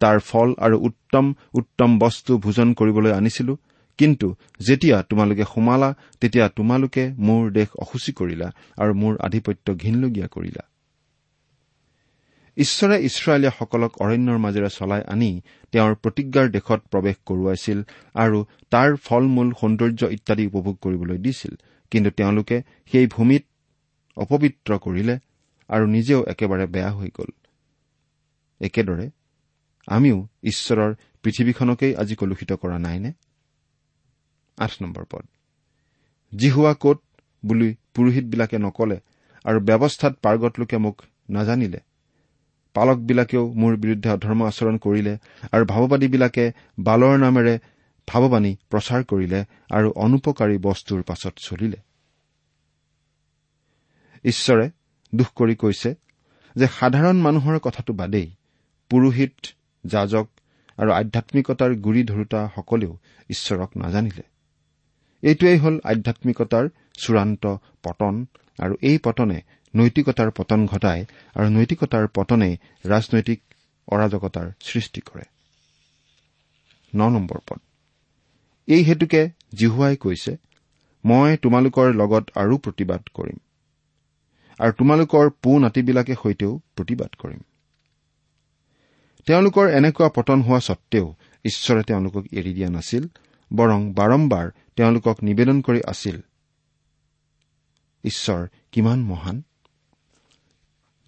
তাৰ 0.00 0.18
ফল 0.18 0.54
আৰু 0.58 0.76
উত্তম 0.78 1.34
উত্তম 1.54 1.98
বস্তু 1.98 2.38
ভোজন 2.38 2.74
কৰিবলৈ 2.74 3.12
আনিছিলো। 3.12 3.56
কিন্তু 3.98 4.34
যেতিয়া 4.60 5.02
তোমালোকে 5.02 5.44
সোমালা 5.54 5.94
তেতিয়া 6.20 6.48
তোমালোকে 6.48 7.02
মোৰ 7.18 7.50
দেশ 7.50 7.68
অসুচী 7.78 8.12
কৰিলা 8.12 8.48
আৰু 8.78 8.94
মোৰ 8.94 9.12
আধিপত্য 9.20 9.74
ঘীনলগীয়া 9.74 10.26
কৰিলা। 10.26 10.62
ঈশ্বৰে 12.56 12.96
ইছৰাইলীয়াসকলক 13.04 13.92
অৰণ্যৰ 14.00 14.38
মাজেৰে 14.38 14.68
চলাই 14.68 15.02
আনি 15.08 15.30
তেওঁৰ 15.72 15.94
প্ৰতিজ্ঞাৰ 15.94 16.46
দেশত 16.50 16.80
প্ৰৱেশ 16.90 17.16
কৰোৱাইছিল 17.26 17.82
আৰু 18.14 18.38
তাৰ 18.70 18.96
ফল 18.96 19.24
মূল 19.26 19.48
সৌন্দৰ্য 19.60 20.02
ইত্যাদি 20.10 20.46
উপভোগ 20.46 20.76
কৰিবলৈ 20.76 21.18
দিছিল। 21.18 21.54
কিন্তু 21.90 22.10
তেওঁলোকে 22.10 22.62
সেই 22.92 23.06
ভূমিত 23.06 23.44
অপবিত্ৰ 24.16 24.78
কৰিলে 24.78 25.18
আৰু 25.68 25.86
নিজেও 25.86 26.24
একেবাৰে 26.28 26.66
বেয়া 26.66 26.90
হৈ 26.92 27.08
গ'ল। 27.18 27.30
একেদৰে 28.60 29.10
আমিও 29.88 30.26
ঈশ্বৰৰ 30.42 30.94
পৃথিৱীখনকেই 31.22 31.96
আজি 31.96 32.14
কলুষিত 32.14 32.52
কৰা 32.52 32.78
নাইনে? 32.78 33.12
পদ। 35.10 35.24
জিহুৱা 36.34 36.74
ক'ত 36.74 36.98
বুলি 37.44 37.74
পুৰোহিতবিলাকে 37.94 38.58
নকলে 38.58 38.98
আৰু 39.44 39.60
ব্যৱস্থাত 39.60 40.14
পাৰ্গত 40.22 40.52
লোকে 40.58 40.76
মোক 40.78 41.02
নাজানিলে। 41.30 41.80
পালকবিলাকেও 42.74 43.44
মোৰ 43.52 43.76
বিৰুদ্ধে 43.76 44.10
অধৰ্ম 44.10 44.40
আচৰণ 44.46 44.76
কৰিলে 44.76 45.18
আৰু 45.52 45.64
ভাৱবাদীবিলাকে 45.64 46.52
বালৰ 46.78 47.18
নামেৰে 47.18 47.58
ভাৱবাণী 48.08 48.56
প্ৰচাৰ 48.70 49.04
কৰিলে 49.04 49.40
আৰু 49.70 49.92
অনুপকাৰী 49.96 50.58
বস্তুৰ 50.58 51.02
পাছত 51.02 51.34
চলিলে। 51.36 51.78
ঈশ্বৰে 54.24 54.70
দুখ 55.14 55.28
কৰি 55.34 55.54
কৈছে 55.54 55.94
যে 56.56 56.66
সাধাৰণ 56.80 57.16
মানুহৰ 57.16 57.58
কথাটো 57.58 57.92
বাদেই 57.92 58.30
পুৰোহিত 58.90 59.55
যাজক 59.86 60.26
আৰু 60.78 60.90
আধ্যামিকতাৰ 60.92 61.74
গুৰি 61.74 62.02
ধৰোতাসকলেও 62.04 62.92
ঈশ্বৰক 63.30 63.70
নাজানিলে। 63.76 64.24
এইটোৱেই 65.22 65.58
হ'ল 65.58 65.76
আধ্যামিকতাৰ 65.84 66.64
চূড়ান্ত 66.98 67.44
পতন 67.82 68.14
আৰু 68.58 68.74
এই 68.82 68.98
পতনে 68.98 69.38
নৈতিকতাৰ 69.74 70.30
পতন 70.30 70.66
ঘটায় 70.66 71.02
আৰু 71.34 71.48
নৈতিকতাৰ 71.48 72.04
পতনে 72.14 72.50
ৰাজনৈতিক 72.86 73.40
অৰাজকতাৰ 73.88 74.46
সৃষ্টি 74.60 75.00
কৰে। 75.00 75.26
এই 78.68 78.82
হেতুকে 78.82 79.22
জিহুৱাই 79.54 79.96
কৈছে 79.96 80.32
মই 81.04 81.36
তোমালোকৰ 81.36 81.86
লগত 81.94 82.24
আৰু 82.34 82.54
প্ৰতিবাদ 82.58 83.02
কৰিম 83.14 83.38
আৰু 84.60 84.72
তোমালোকৰ 84.72 85.30
পু 85.42 85.58
নাতিবিলাকে 85.58 86.14
সৈতেও 86.14 86.52
প্ৰতিবাদ 86.76 87.10
কৰিম। 87.18 87.40
তেওঁলোকৰ 89.26 89.66
এনেকুৱা 89.68 90.08
পতন 90.08 90.42
হোৱা 90.42 90.60
স্বত্তেও 90.60 91.06
ঈশ্বৰে 91.44 91.82
তেওঁলোকক 91.82 92.24
এৰি 92.32 92.52
দিয়া 92.54 92.70
নাছিল 92.70 93.04
বৰং 93.50 93.80
বাৰম্বাৰ 93.92 94.46
তেওঁলোকক 94.76 95.16
নিবেদন 95.22 95.60
কৰি 95.60 95.80
আছিল 95.86 96.16
ঈশ্বৰ 98.04 98.40
কিমান 98.72 98.98
মহান? 99.02 99.42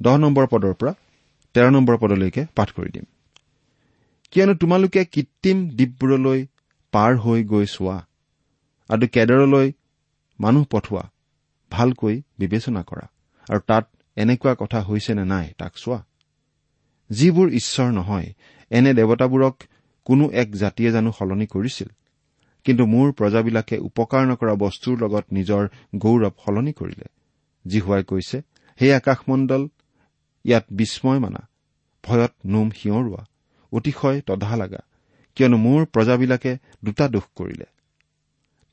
দহ 0.01 0.17
নম্বৰ 0.17 0.47
পদৰ 0.47 0.75
পৰা 0.75 0.93
তেৰ 1.55 1.71
নম্বৰ 1.71 1.97
পদলৈকে 1.99 2.43
পাঠ 2.57 2.69
কৰি 2.73 2.91
দিম। 2.91 3.07
কিয়নো 4.31 4.55
তোমালোকে 4.55 5.05
কৃত্ৰিম 5.05 5.59
দ্বীপবোৰলৈ 5.69 6.47
পাৰ 6.93 7.13
হৈ 7.17 7.45
গৈ 7.45 7.67
চোৱা 7.67 7.97
আৰু 8.91 9.05
কেডৰলৈ 9.09 9.73
মানুহ 10.41 10.65
পঠোৱা 10.65 11.05
ভালকৈ 11.71 12.23
বিবেচনা 12.39 12.83
কৰা 12.83 13.07
আৰু 13.47 13.61
তাত 13.67 13.85
এনেকুৱা 14.17 14.55
কথা 14.55 14.79
হৈছে 14.81 15.13
নে 15.15 15.25
নাই 15.25 15.47
তাক 15.59 15.73
চোৱা। 15.77 15.99
যিবোৰ 17.11 17.49
ঈশ্বৰ 17.51 17.89
নহয় 17.93 18.29
এনে 18.71 18.93
দেৱতাবোৰক 18.95 19.57
কোনো 20.07 20.31
এক 20.33 20.49
জাতিয়ে 20.57 20.91
জানো 20.91 21.11
সলনি 21.19 21.47
কৰিছিল। 21.47 21.89
কিন্তু 22.65 22.87
মোৰ 22.87 23.13
প্ৰজাবিলাকে 23.13 23.77
উপকাৰ 23.79 24.23
নকৰা 24.27 24.55
বস্তুৰ 24.55 24.97
লগত 24.99 25.25
নিজৰ 25.33 25.63
গৌৰৱ 25.97 26.33
সলনি 26.45 26.73
কৰিলে। 26.73 27.07
জিহুৱাই 27.65 28.03
কৈছে 28.05 28.43
সেই 28.79 28.93
আকাশমণ্ডল 28.93 29.69
ইয়াত 30.45 30.65
বিস্ময় 30.71 31.19
মানা 31.19 31.49
ভয়ত 32.05 32.33
নোম 32.47 32.71
সিঁয়ৰোৱা 32.71 33.23
অতিশয় 33.73 34.21
তধা 34.21 34.57
লাগা 34.57 34.83
কিয়নো 35.37 35.57
মোৰ 35.57 35.85
প্ৰজাবিলাকে 35.85 36.53
দুটা 36.85 37.09
দোষ 37.09 37.27
কৰিলে। 37.37 37.67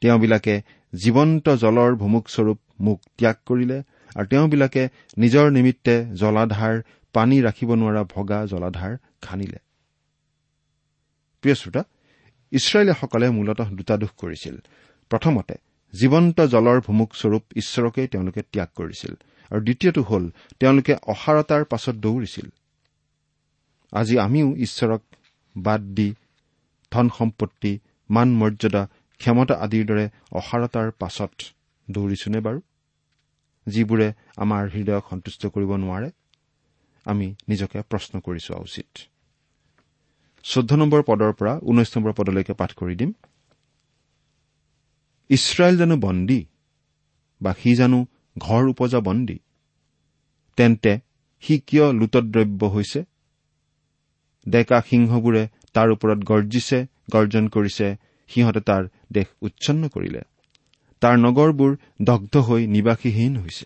তেওঁবিলাকে 0.02 0.56
জীৱন্ত 0.94 1.50
জলৰ 1.56 1.92
ভুমুকস্বৰূপ 1.96 2.60
মোক 2.80 3.00
ত্যাগ 3.18 3.36
কৰিলে 3.46 3.78
আৰু 4.16 4.28
তেওঁবিলাকে 4.28 4.84
নিজৰ 5.18 5.46
নিমিত্তে 5.52 5.96
জলাধাৰ 6.16 6.76
পানী 7.16 7.38
ৰাখিব 7.42 7.70
নোৱাৰা 7.80 8.02
ভগা 8.14 8.40
জলাধাৰ 8.46 8.94
খানিলে। 9.22 9.60
প্ৰিয় 11.44 11.56
শ্ৰোতা 11.56 11.82
ইছৰাইলীসকলে 12.52 13.28
মূলতঃ 13.30 13.70
দুটা 13.78 13.96
দোষ 13.98 14.12
কৰিছিল। 14.22 14.56
প্ৰথমতে 15.12 15.56
জীৱন্ত 15.94 16.38
জলৰ 16.42 16.78
ভুমুকস্বৰূপ 16.88 17.44
ঈশ্বৰকেই 17.56 18.08
তেওঁলোকে 18.08 18.42
ত্যাগ 18.52 18.70
কৰিছিল 18.76 19.14
আৰু 19.52 19.62
দ্বিতীয়টো 19.62 20.02
হ'ল 20.02 20.24
তেওঁলোকে 20.60 20.94
অসাৰতাৰ 21.08 21.64
পাছত 21.72 21.96
দৌৰিছিল। 21.96 22.48
আজি 23.94 24.16
আমিও 24.20 24.48
ঈশ্বৰক 24.56 25.02
বাদ 25.56 25.82
দি 25.98 26.10
ধন 26.92 27.08
সম্পত্তি 27.18 27.72
মান 28.10 28.30
মৰ্যাদা 28.36 28.84
ক্ষমতা 29.22 29.56
আদিৰ 29.56 29.86
দৰে 29.86 30.06
অসাৰতাৰ 30.32 30.88
পাছত 31.00 31.34
দৌৰিছোনে 31.88 32.40
বাৰু? 32.40 32.60
যিবোৰে 33.68 34.08
আমাৰ 34.38 34.64
হৃদয়ক 34.70 35.04
সন্তুষ্ট 35.10 35.42
কৰিব 35.48 35.72
নোৱাৰে। 35.76 36.10
আমি 37.06 37.28
নিজকে 37.50 37.82
প্ৰশ্ন 37.82 38.20
কৰি 38.20 38.40
চোৱা 38.40 38.60
উচিত। 38.60 38.90
চৈধ্য 40.44 40.72
নম্বৰ 40.76 41.02
পদৰ 41.04 41.32
পৰা 41.34 41.54
ঊনৈশ 41.60 41.90
নম্বৰ 41.98 42.14
পদলৈকে 42.14 42.54
পাঠ 42.54 42.72
কৰি 42.74 42.96
দিম। 42.96 43.12
ইছৰাইল 45.30 45.78
জানো 45.78 45.96
বন্দী 45.98 46.46
বা 47.42 47.54
সি 47.54 47.76
জানো 47.76 48.06
ঘৰ 48.38 48.64
উপজা 48.68 49.00
বন্দী? 49.00 49.40
তেন্তে 50.58 51.00
সি 51.44 51.54
কিয় 51.60 51.86
লুটদ্ৰব্য 51.94 52.62
হৈছে? 52.66 53.00
ডেকা 54.48 54.82
সিংহবোৰে 54.82 55.44
তাৰ 55.74 55.88
ওপৰত 55.90 56.20
গৰ্জিছে 56.24 56.80
গৰ্জন 57.12 57.46
কৰিছে 57.48 57.88
সিহঁতে 58.30 58.60
তাৰ 58.60 58.84
দেশ 59.12 59.28
উচ্ছন্ন 59.42 59.88
কৰিলে। 59.88 60.22
তাৰ 61.02 61.16
নগৰবোৰ 61.18 61.72
দগ্ধ 62.02 62.34
হৈ 62.38 62.68
নিবাসীহীন 62.68 63.34
হৈছে। 63.38 63.66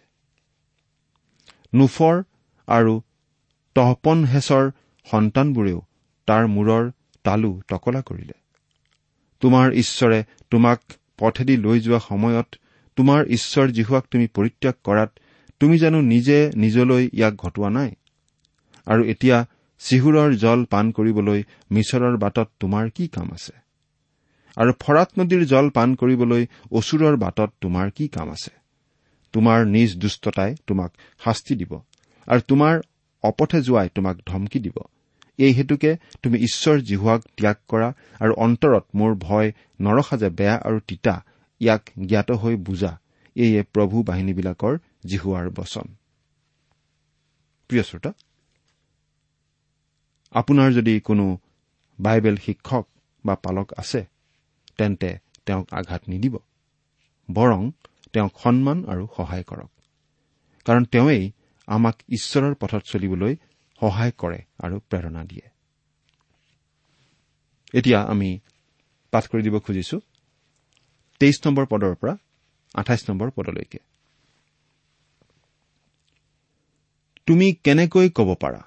নুফৰ 1.76 2.16
আৰু 2.68 2.94
তহপনহেচৰ 3.80 4.72
সন্তানবোৰেও 5.12 5.82
তাৰ 6.28 6.48
মূৰৰ 6.48 6.92
তালু 7.24 7.62
টকলা 7.68 8.02
কৰিলে। 8.02 8.34
তোমাৰ 9.40 9.74
ঈশ্বৰে 9.74 10.24
তোমাক 10.50 10.82
পথেদি 11.18 11.58
লৈ 11.58 11.80
যোৱা 11.80 12.00
সময়ত 12.00 12.56
তোমাৰ 12.96 13.26
ঈশ্বৰ 13.28 13.68
জিহুৱাক 13.68 14.06
তুমি 14.12 14.28
পৰিত্যাগ 14.28 14.74
কৰাত 14.84 15.12
তুমি 15.60 15.78
জানো 15.78 16.02
নিজে 16.02 16.52
নিজলৈ 16.56 17.10
ইয়াক 17.14 17.36
ঘটোৱা 17.36 17.70
নাই। 17.70 17.92
আৰু 18.86 19.04
এতিয়া 19.04 19.46
চিহুৰৰ 19.80 20.36
জল 20.36 20.66
পাণ 20.66 20.92
কৰিবলৈ 20.92 21.44
মিছৰৰ 21.72 22.18
বাটত 22.18 22.52
তোমাৰ 22.60 22.90
কি 22.96 23.08
কাম 23.08 23.32
আছে? 23.32 23.54
আৰু 24.58 24.72
ফৰাত 24.80 25.10
নদীৰ 25.20 25.46
জল 25.46 25.70
পাণ 25.70 25.96
কৰিবলৈ 25.96 26.48
অচুৰৰ 26.72 27.18
বাটত 27.18 27.54
তোমাৰ 27.62 27.92
কি 27.92 28.08
কাম 28.08 28.30
আছে? 28.30 28.52
তোমাৰ 29.34 29.66
নিজ 29.66 29.98
দুষ্টতাই 29.98 30.56
তোমাক 30.68 30.92
শাস্তি 31.24 31.56
দিব। 31.56 31.82
আৰু 32.28 32.42
তোমাৰ 32.48 32.82
অপথে 33.24 33.62
যোৱাই 33.62 33.90
তোমাক 33.96 34.18
ধমকি 34.28 34.60
দিব। 34.60 34.78
এই 35.38 35.54
হেতুকে 35.54 35.98
তুমি 36.24 36.40
ঈশ্বৰ 36.40 36.80
জিহুৱাক 36.80 37.22
ত্যাগ 37.38 37.56
কৰা 37.68 37.94
আৰু 38.20 38.34
অন্তৰত 38.34 38.86
মোৰ 38.96 39.16
ভয় 39.16 39.52
নৰসাজে 39.82 40.30
বেয়া 40.30 40.56
আৰু 40.58 40.80
তিতা 40.88 41.24
ইয়াক 41.60 41.90
জ্ঞাত 42.06 42.32
হৈ 42.32 42.56
বুজা। 42.56 43.00
এয়ে 43.36 43.64
প্ৰভু 43.64 44.04
বাহিনীবিলাকৰ 44.04 44.78
জিহুৱাৰ 45.06 45.50
বচন। 45.50 45.88
আপোনাৰ 50.32 50.72
যদি 50.72 51.00
কোনো 51.00 51.38
বাইবেল 52.00 52.36
শিক্ষক 52.36 52.88
বা 53.26 53.36
পালক 53.36 53.74
আছে 53.78 54.08
তেন্তে 54.78 55.20
তেওঁক 55.46 55.74
আঘাত 55.74 56.02
নিদিব। 56.08 56.38
বৰং 57.32 57.72
তেওঁক 58.14 58.34
সন্মান 58.44 58.86
আৰু 58.86 59.08
সহায় 59.18 59.44
কৰক। 59.44 59.70
কাৰণ 60.66 60.86
তেওঁই 60.86 61.32
আমাক 61.70 61.96
ঈশ্বৰৰ 62.10 62.54
পথত 62.56 62.84
চলিবলৈ 62.92 63.34
সহায় 63.82 64.14
কৰে 64.18 64.40
আৰু 64.60 64.76
প্ৰেৰণা 64.90 65.22
দিয়ে। 65.26 65.46
এতিয়া 67.74 68.00
আমি 68.04 68.30
পাঠ 69.14 69.24
কৰি 69.32 69.42
দিব 69.44 69.56
খুজিছো 69.60 69.98
তেইছ 71.22 71.38
নম্বৰ 71.46 71.66
পদৰ 71.66 71.94
পৰা 72.02 72.14
আঠাইছ 72.76 73.02
নম্বৰ 73.10 73.30
পদলৈকে। 73.36 73.80
তুমি 77.28 77.48
কেনেকৈ 77.66 78.08
ক'ব 78.10 78.30
পাৰা 78.36 78.62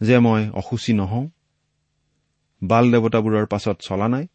যে 0.00 0.18
মই 0.18 0.42
অসুচী 0.50 0.92
নহওঁ 0.92 1.24
বাল 2.62 2.84
দেৱতাবোৰৰ 2.92 3.46
পাছত 3.46 3.76
চলা 3.80 4.08
নাই 4.08 4.26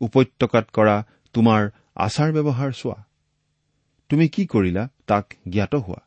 উপত্যকাত 0.00 0.66
কৰা 0.72 0.96
তোমাৰ 1.34 1.62
আচাৰ 1.96 2.32
ব্যৱহাৰ 2.32 2.70
চোৱা? 2.72 3.05
তুমি 4.10 4.28
কি 4.28 4.46
কৰিলা 4.46 4.88
তাক 5.06 5.34
জ্ঞাত 5.48 5.74
হোৱা? 5.74 6.00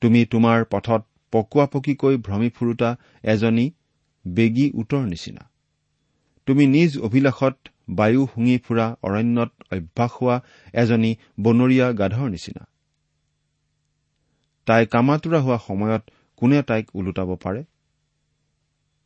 তুমি 0.00 0.24
তোমাৰ 0.24 0.64
পথত 0.64 1.02
পকোৱা 1.32 1.66
পকীকৈ 1.66 2.16
ভ্ৰমি 2.16 2.48
ফুৰোতা 2.50 2.96
এজনী 3.22 3.70
বেগী 4.26 4.70
উটৰ 4.74 5.02
নিচিনা। 5.04 5.50
তুমি 6.46 6.66
নিজ 6.66 6.98
অভিলাষত 6.98 7.56
বায়ু 7.90 8.26
শুঙি 8.26 8.58
ফুৰা 8.58 8.86
অৰণ্যত 9.02 9.50
অভ্যাস 9.72 10.10
হোৱা 10.10 10.36
এজনী 10.72 11.16
বনৰীয়া 11.40 11.92
গাধৰ 11.92 12.28
নিচিনা। 12.28 12.62
তাই 14.66 14.86
কামাতুৰা 14.86 15.38
হোৱা 15.40 15.58
সময়ত 15.58 16.02
কোনে 16.36 16.62
তাইক 16.62 16.86
ওলোটাব 16.96 17.30
পাৰে? 17.36 17.62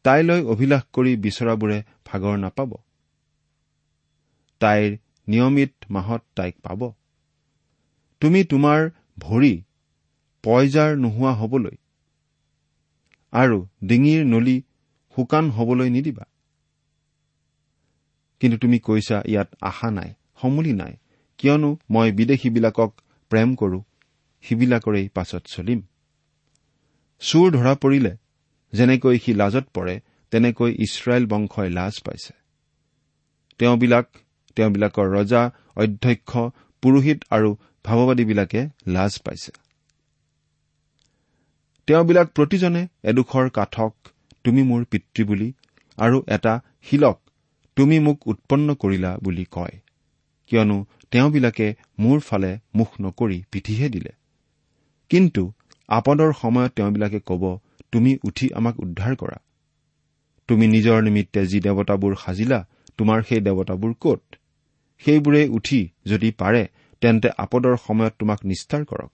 তাইলৈ 0.05 0.41
অভিলাষ 0.45 0.83
কৰি 0.93 1.17
বিচৰাবোৰে 1.17 1.79
ভাগৰ 2.07 2.37
নাপাব। 2.37 2.71
তাইৰ 4.61 4.91
নিয়মিত 5.29 5.73
মাহত 5.91 6.23
তাইক 6.35 6.55
পাব। 6.63 6.93
তুমি 8.25 8.41
তোমাৰ 8.45 8.81
ভৰি 9.19 9.55
পয়জাৰ 10.45 10.91
নোহোৱা 10.97 11.33
হবলৈ 11.33 11.77
আৰু 13.33 13.59
ডিঙিৰ 13.85 14.23
নলী 14.25 14.55
শুকান 15.17 15.51
হবলৈ 15.51 15.91
নিদিবা। 15.91 16.25
কিন্তু 18.41 18.57
তুমি 18.59 18.79
কৈছা 18.79 19.17
ইয়াত 19.27 19.49
আশা 19.61 19.91
নাই 19.91 20.11
সমূলি 20.41 20.73
নাই। 20.73 20.95
কিয়নো 21.39 21.71
মই 21.91 22.13
বিদেশীবিলাকক 22.13 22.91
প্ৰেম 23.31 23.49
কৰো 23.55 23.79
সিবিলাকৰেই 24.45 25.07
পাছত 25.09 25.43
চলিম। 25.47 25.81
চুৰ 27.23 27.47
ধৰা 27.51 27.75
পৰিলে 27.75 28.13
যেনেকৈ 28.73 29.17
সি 29.19 29.33
লাজত 29.35 29.67
পৰে 29.75 29.95
তেনেকৈ 30.31 30.71
ইছৰাইল 30.79 31.25
বংশই 31.27 31.71
লাজ 31.71 31.95
পাইছে। 32.01 32.35
তেওঁবিলাক 33.59 34.07
তেওঁবিলাকৰ 34.57 35.07
ৰজা 35.17 35.43
অধ্যক্ষ 35.77 36.31
পুৰোহিত 36.83 37.19
আৰু 37.31 37.51
ভাৱবাদীবিলাকে 37.85 38.61
লাজ 38.87 39.19
পাইছে। 39.19 39.53
তেওঁবিলাক 41.89 42.29
প্ৰতিজনে 42.35 42.83
এডোখৰ 43.05 43.51
কাঠক 43.51 43.93
তুমি 44.45 44.63
মোৰ 44.63 44.85
পিতৃ 44.85 45.25
বুলি 45.25 45.53
আৰু 45.99 46.23
এটা 46.27 46.61
শিলক 46.83 47.21
তুমি 47.77 47.99
মোক 47.99 48.19
উৎপন্ন 48.27 48.75
কৰিলা 48.75 49.17
বুলি 49.23 49.45
কয়। 49.51 49.75
কিয়নো 50.51 50.87
তেওঁবিলাকে 51.11 51.75
মোৰ 51.99 52.21
ফালে 52.21 52.59
মুখ 52.75 52.91
নকৰি 53.01 53.43
পিঠিহে 53.53 53.89
দিলে। 53.89 54.13
কিন্তু 55.11 55.53
আপদৰ 55.89 56.33
সময়ত 56.33 56.73
তেওঁবিলাকে 56.77 57.21
কব 57.27 57.59
তুমি 57.93 58.19
উঠি 58.25 58.47
আমাক 58.53 58.81
উদ্ধাৰ 58.81 59.17
কৰা। 59.17 59.39
তুমি 60.49 60.67
নিজৰ 60.67 61.03
নিমিত্তে 61.03 61.47
যি 61.47 61.61
দেৱতাবোৰ 61.61 62.17
সাজিলা 62.25 62.69
তোমাৰ 62.99 63.23
সেই 63.23 63.41
দেৱতাবোৰ 63.41 63.93
কত? 64.01 64.21
সেইবোৰে 64.99 65.49
উঠি 65.49 65.89
যদি 66.07 66.31
পাৰে 66.31 66.63
তেন্তে 67.05 67.29
আপদৰ 67.39 67.77
সময়ত 67.77 68.15
তোমাক 68.19 68.41
নিস্তাৰ 68.45 68.85
কৰক। 68.85 69.13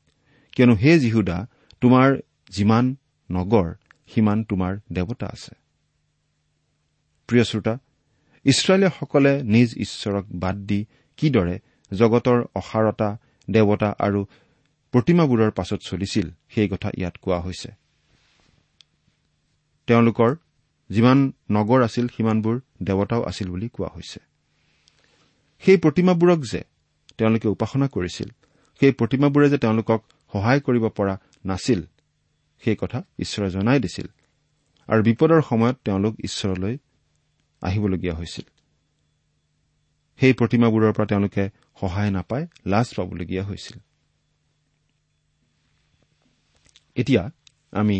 কিয়নো 0.52 0.74
হে 0.74 0.98
যীহুদা 0.98 1.46
তোমাৰ 1.80 2.08
যিমান 2.50 2.96
নগৰ 3.30 3.68
সিমান 4.08 4.44
তোমাৰ 4.44 4.72
দেৱতা 4.92 5.26
আছে। 5.26 5.54
প্ৰিয় 7.28 7.44
শ্ৰোতা 7.44 7.74
ইছৰাইলীয়সকলে 8.44 9.42
নিজ 9.42 9.68
ঈশ্বৰক 9.78 10.24
বাদ 10.34 10.56
দি 10.56 10.86
কিদৰে 11.16 11.58
জগতৰ 11.92 12.38
অসাৰতা 12.54 13.08
দেৱতা 13.50 13.88
আৰু 13.98 14.20
প্ৰতিমাবোৰৰ 14.92 15.50
পাছত 15.50 15.80
চলিছিল 15.82 16.26
সেই 16.48 16.68
কথা 16.68 16.88
ইয়াত 16.98 17.14
কোৱা 17.22 17.38
হৈছে। 17.40 17.70
তেওঁলোকৰ 19.86 20.30
যিমান 20.90 21.32
নগৰ 21.50 21.82
আছিল 21.82 22.06
সিমানবোৰ 22.08 22.60
দেৱতাও 22.82 23.22
আছিল 23.22 23.50
বুলি 23.50 23.68
কোৱা 23.68 23.88
হৈছে। 23.94 24.20
সেই 25.62 25.76
প্ৰতিমাবোৰক 25.76 26.40
যে 26.52 26.60
তেওঁলোকে 27.20 27.48
উপাসনা 27.54 27.86
কৰিছিল। 27.94 28.28
সেই 28.80 28.92
প্ৰতিমাবোৰে 28.98 29.46
যে 29.52 29.58
তেওঁলোকক 29.64 30.00
সহায় 30.32 30.60
কৰিব 30.66 30.84
পৰা 30.98 31.14
নাছিল 31.44 31.80
সেই 32.62 32.76
কথা 32.80 32.98
ঈশ্বৰে 33.18 33.48
জনাই 33.50 33.80
দিছিল। 33.84 34.08
আৰু 34.88 35.00
বিপদৰ 35.02 35.40
সময়ত 35.50 35.76
তেওঁলোক 35.84 36.14
ঈশ্বৰলৈ 36.24 36.74
আহিবলগীয়া 37.62 38.14
হৈছিল। 38.14 38.46
সেই 40.20 40.32
প্ৰতিমাবোৰৰ 40.32 40.92
পৰা 40.96 41.06
তেওঁলোকে 41.06 41.44
সহায় 41.80 42.10
নাপাই 42.10 42.42
লাজ 42.66 42.88
পাবলগীয়া 42.96 43.42
হৈছিল। 43.44 43.78
এতিয়া 46.94 47.22
আমি 47.72 47.98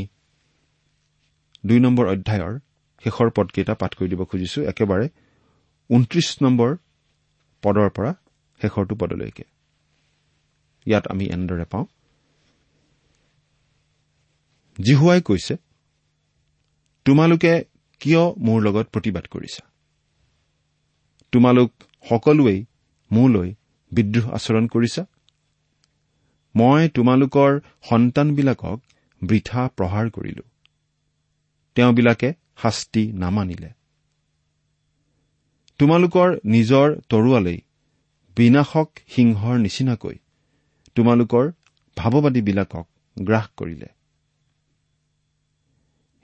দুই 1.67 1.79
নম্বৰ 1.81 2.07
অধ্যায়ৰ 2.07 2.55
শেষৰ 3.05 3.29
পদকেইটা 3.37 3.75
পাঠ 3.75 3.93
কৰি 3.99 4.09
দিব 4.13 4.23
খুজিছো। 4.25 4.61
একেবাৰে 4.63 5.07
ঊনত্ৰিশ 5.91 6.29
নম্বৰ 6.43 6.71
পদৰ 7.63 7.89
পৰা 7.97 8.13
শেষৰটো 8.63 8.95
পদলৈকে। 8.95 9.45
ইয়াত 10.87 11.07
আমি 11.07 11.25
এনেদৰে 11.27 11.65
পাওঁ। 11.65 11.85
জিহুৱাই 14.83 15.23
কৈছে 15.23 15.57
তোমালোকে 17.05 17.65
কিয় 18.01 18.23
মোৰ 18.39 18.63
লগত 18.63 18.87
প্ৰতিবাদ 18.87 19.27
কৰিছা? 19.27 19.63
তোমালোক 21.33 21.73
সকলোৱেই 22.09 22.65
মোলৈ 23.13 23.55
বিদ্ৰোহ 23.93 24.31
আচৰণ 24.31 24.67
কৰিছা? 24.67 25.05
মই 26.57 26.89
তোমালোকৰ 26.89 27.61
সন্তানবিলাকক 27.83 28.81
বৃথা 29.23 29.69
প্ৰহাৰ 29.77 30.11
কৰিলো। 30.11 30.43
তেওঁবিলাকে 31.75 32.33
শাস্তি 32.63 33.13
নামানিলে। 33.13 33.71
তোমালোকৰ 35.79 36.37
নিজৰ 36.45 37.01
তৰোৱালেই 37.09 37.61
বিনাশক 38.41 38.89
সিংহৰ 39.09 39.57
নিচিনাকৈ 39.59 40.17
তোমালোকৰ 40.97 41.47
ভাৱবাদীবিলাকক 41.97 42.87
গ্ৰাস 43.17 43.47
কৰিলে। 43.57 43.89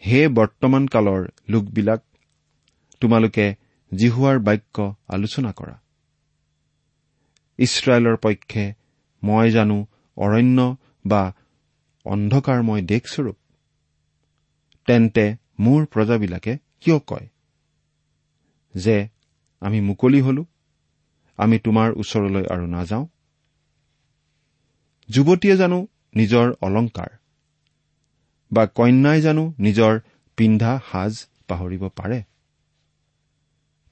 হে 0.02 0.20
বৰ্তমান 0.29 0.87
কালৰ 0.87 1.26
লোকবিলাক 1.48 2.02
তোমালোকে 3.00 3.46
জিহুৱাৰ 3.92 4.38
বাক্য 4.38 4.87
আলোচনা 5.09 5.52
কৰা। 5.52 5.76
ইছৰাইলৰ 7.59 8.16
পক্ষে 8.16 8.64
মই 9.22 9.50
জানো 9.50 9.79
অৰণ্য 10.16 10.76
বা 11.07 11.22
অন্ধকাৰময় 12.07 12.83
দেশস্বৰূপ। 12.83 13.37
তেন্তে 14.88 15.24
মোৰ 15.61 15.81
প্ৰজাবিলাকে 15.87 16.52
কিয় 16.81 16.98
কয় 17.07 17.29
যে 18.74 18.96
আমি 19.62 19.81
মুকলি 19.81 20.20
হলো? 20.20 20.44
আমি 21.38 21.59
তোমাৰ 21.59 21.88
ওচৰলৈ 21.92 22.44
আৰু 22.46 22.66
নাযাওঁ। 22.66 23.07
যুৱতীয়ে 25.09 25.57
জানো 25.57 25.87
নিজৰ 26.16 26.46
অলংকাৰ 26.61 27.11
বা 28.53 28.66
কন্যাই 28.66 29.20
জানো 29.20 29.44
নিজৰ 29.59 30.01
পিন্ধা 30.37 30.72
সাজ 30.92 31.27
পাহৰিব 31.49 31.88
পাৰে। 31.88 32.22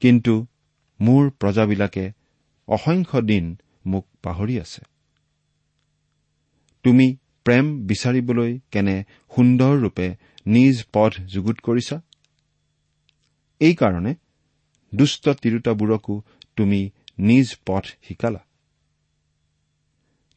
কিন্তু 0.01 0.47
মোৰ 1.01 1.31
প্ৰজাবিলাকে 1.31 2.13
অসংখ্য 2.69 3.21
দিন 3.21 3.57
মোক 3.87 4.05
পাহৰি 4.23 4.61
আছে। 4.61 4.83
তুমি 6.85 7.17
প্ৰেম 7.45 7.87
বিচাৰিবলৈ 7.87 8.61
কেনে 8.71 8.97
সুন্দৰৰূপে 9.37 10.17
নিজ 10.47 10.85
পথ 10.93 11.13
যুগুত 11.27 11.57
কৰিছা? 11.61 12.01
এইকাৰণে 13.61 14.15
দুষ্ট 14.95 15.29
তিৰোতাবোৰকো 15.29 16.15
তুমি 16.57 16.81
নিজ 17.19 17.57
পথ 17.67 17.85
শিকালা। 18.03 18.47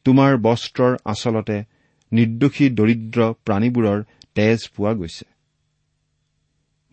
তোমাৰ 0.04 0.36
বস্ত্ৰৰ 0.36 0.96
আচলতে 1.04 1.64
নিৰ্দোষী 2.12 2.70
দৰিদ্ৰ 2.70 3.32
প্ৰাণীবোৰৰ 3.44 4.04
তেজ 4.34 4.68
পোৱা 4.68 4.92
গৈছে। 4.92 5.24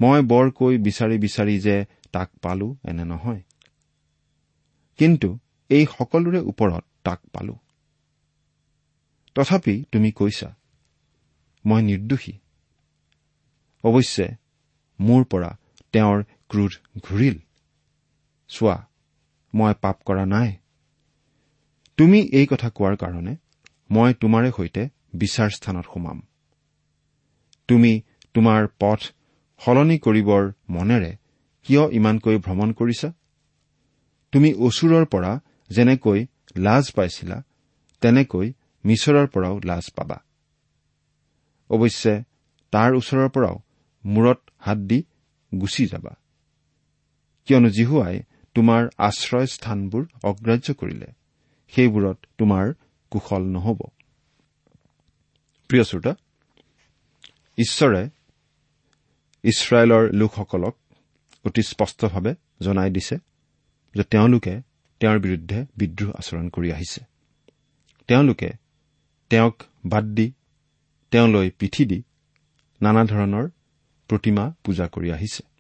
মই 0.02 0.22
বৰকৈ 0.22 0.78
বিচাৰি 0.78 1.18
বিচাৰি 1.18 1.60
যে 1.60 1.86
তাক 2.12 2.30
পালো 2.42 2.78
এনে 2.88 3.06
নহয়। 3.06 3.42
কিন্তু 4.98 5.40
এই 5.70 5.86
সকলোৰে 5.86 6.40
ওপৰত 6.40 6.84
তাক 7.04 7.20
পালো। 7.34 7.56
তথাপি 9.36 9.86
তুমি 9.92 10.12
কৈছা 10.12 10.56
মই 11.66 11.82
নিৰ্দোষী। 11.82 12.34
অৱশ্যে 13.84 14.28
মোৰ 15.00 15.24
পৰা 15.24 15.58
তেওঁৰ 15.92 16.24
ক্ৰোধ 16.50 16.72
ঘূৰিল। 17.02 17.40
চোৱা 18.48 18.88
মই 19.56 19.74
পাপ 19.82 19.98
কৰা 20.06 20.26
নাই। 20.26 20.50
তুমি 21.98 22.20
এই 22.20 22.46
কথা 22.46 22.70
কোৱাৰ 22.70 22.96
কাৰণে 22.96 23.34
মই 23.92 24.14
তোমাৰে 24.14 24.50
সৈতে 24.52 24.84
বিচাৰ 25.14 25.50
স্থানত 25.50 25.86
সোমাম। 25.94 26.18
তুমি 27.70 27.92
তোমাৰ 28.34 28.68
পথ 28.80 29.00
সলনি 29.62 29.98
কৰিবৰ 30.00 30.44
মনেৰে 30.70 31.12
কিয় 31.66 31.84
ইমানকৈ 31.92 32.38
ভ্ৰমণ 32.38 32.70
কৰিছা? 32.72 33.10
তুমি 34.34 34.50
অচুৰৰ 34.54 35.06
পৰা 35.06 35.32
যেনেকৈ 35.70 36.20
লাজ 36.58 36.86
পাইছিলা 36.92 37.38
তেনেকৈ 38.02 38.54
মিছৰৰ 38.86 39.28
পৰাও 39.28 39.56
লাজ 39.66 39.86
পাবা। 39.90 40.18
অৱশ্যে 41.70 42.14
তাৰ 42.74 42.92
ওচৰৰ 42.94 43.30
পৰাও 43.30 43.56
মূৰত 44.06 44.40
হাত 44.58 44.78
দি 44.78 45.00
গুচি 45.52 45.86
যাবা। 45.86 46.14
কিয়নো 47.48 47.70
জিহুৱাই 47.70 48.20
তোমাৰ 48.56 48.88
আশ্ৰয় 48.98 49.48
স্থানবোৰ 49.48 50.04
অগ্ৰাহ্য 50.24 50.74
কৰিলে। 50.74 51.08
সেইবোৰত 51.74 52.18
তোমাৰ 52.38 52.74
কুশল 53.12 53.44
নহ'ব। 53.46 53.80
প্ৰিয় 55.70 55.84
শ্ৰোতা 55.84 56.16
ঈশ্বৰে 57.58 58.10
ইছৰাইলৰ 59.44 60.04
লোকসকলক 60.14 60.76
অতি 61.46 61.62
স্পষ্টভাৱে 61.62 62.36
জনাই 62.62 62.90
দিছে 62.90 63.16
যে 63.96 64.04
তেওঁলোকে 64.04 64.62
তেওঁৰ 65.00 65.20
বিৰুদ্ধে 65.20 65.66
বিদ্ৰোহ 65.78 66.12
আচৰণ 66.12 66.50
কৰি 66.50 66.72
আহিছে। 66.72 67.02
তেওঁলোকে 68.08 68.50
তেওঁক 69.30 69.64
বাদ 69.86 70.06
দি 70.06 70.34
তেওঁলৈ 71.12 71.50
পিঠি 71.60 71.86
দি 71.86 72.04
নানা 72.82 73.04
ধৰণৰ 73.06 73.50
প্ৰতিমা 74.08 74.54
পূজা 74.64 74.88
কৰি 74.88 75.12
আহিছে। 75.12 75.55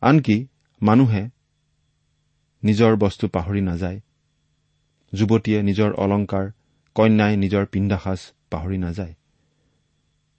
আনকি 0.00 0.46
মানুহে 0.82 1.28
নিজৰ 2.64 2.96
বস্তু 2.96 3.28
পাহৰি 3.28 3.60
নাযায়। 3.60 4.00
যুৱতীয়ে 5.14 5.62
নিজৰ 5.62 5.92
অলংকাৰ 5.92 6.50
কন্যাই 6.94 7.36
নিজৰ 7.36 7.66
পিণ্ডাসাজ 7.66 8.18
পাহৰি 8.50 8.78
নাযায়। 8.78 9.14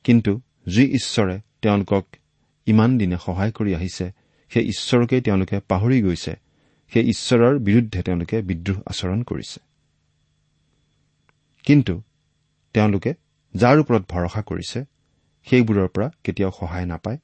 কিন্তু 0.04 0.42
যি 0.68 0.84
ঈশ্বৰে 0.84 1.42
তেওঁলোকক 1.62 2.06
ইমান 2.66 2.98
দিনে 2.98 3.18
সহায় 3.26 3.52
কৰি 3.52 3.76
আহিছে 3.76 4.12
সেই 4.50 4.68
ঈশ্বৰকেই 4.68 5.22
তেওঁলোকে 5.22 5.60
পাহৰি 5.60 6.02
গৈছে। 6.02 6.36
সেই 6.94 7.10
ঈশ্বৰৰ 7.10 7.60
বিৰুদ্ধে 7.60 8.04
তেওঁলোকে 8.04 8.42
বিদ্ৰোহ 8.42 8.82
আচৰণ 8.88 9.24
কৰিছে। 9.24 9.60
কিন্তু 11.66 12.02
তেওঁলোকে 12.74 13.14
যাৰ 13.56 13.80
ওপৰত 13.80 14.04
ভৰসা 14.10 14.42
কৰিছে 14.42 14.86
সেইবোৰৰ 15.46 15.88
পৰা 15.88 16.12
কেতিয়াও 16.24 16.52
সহায় 16.60 16.86
নাপায়। 16.86 17.18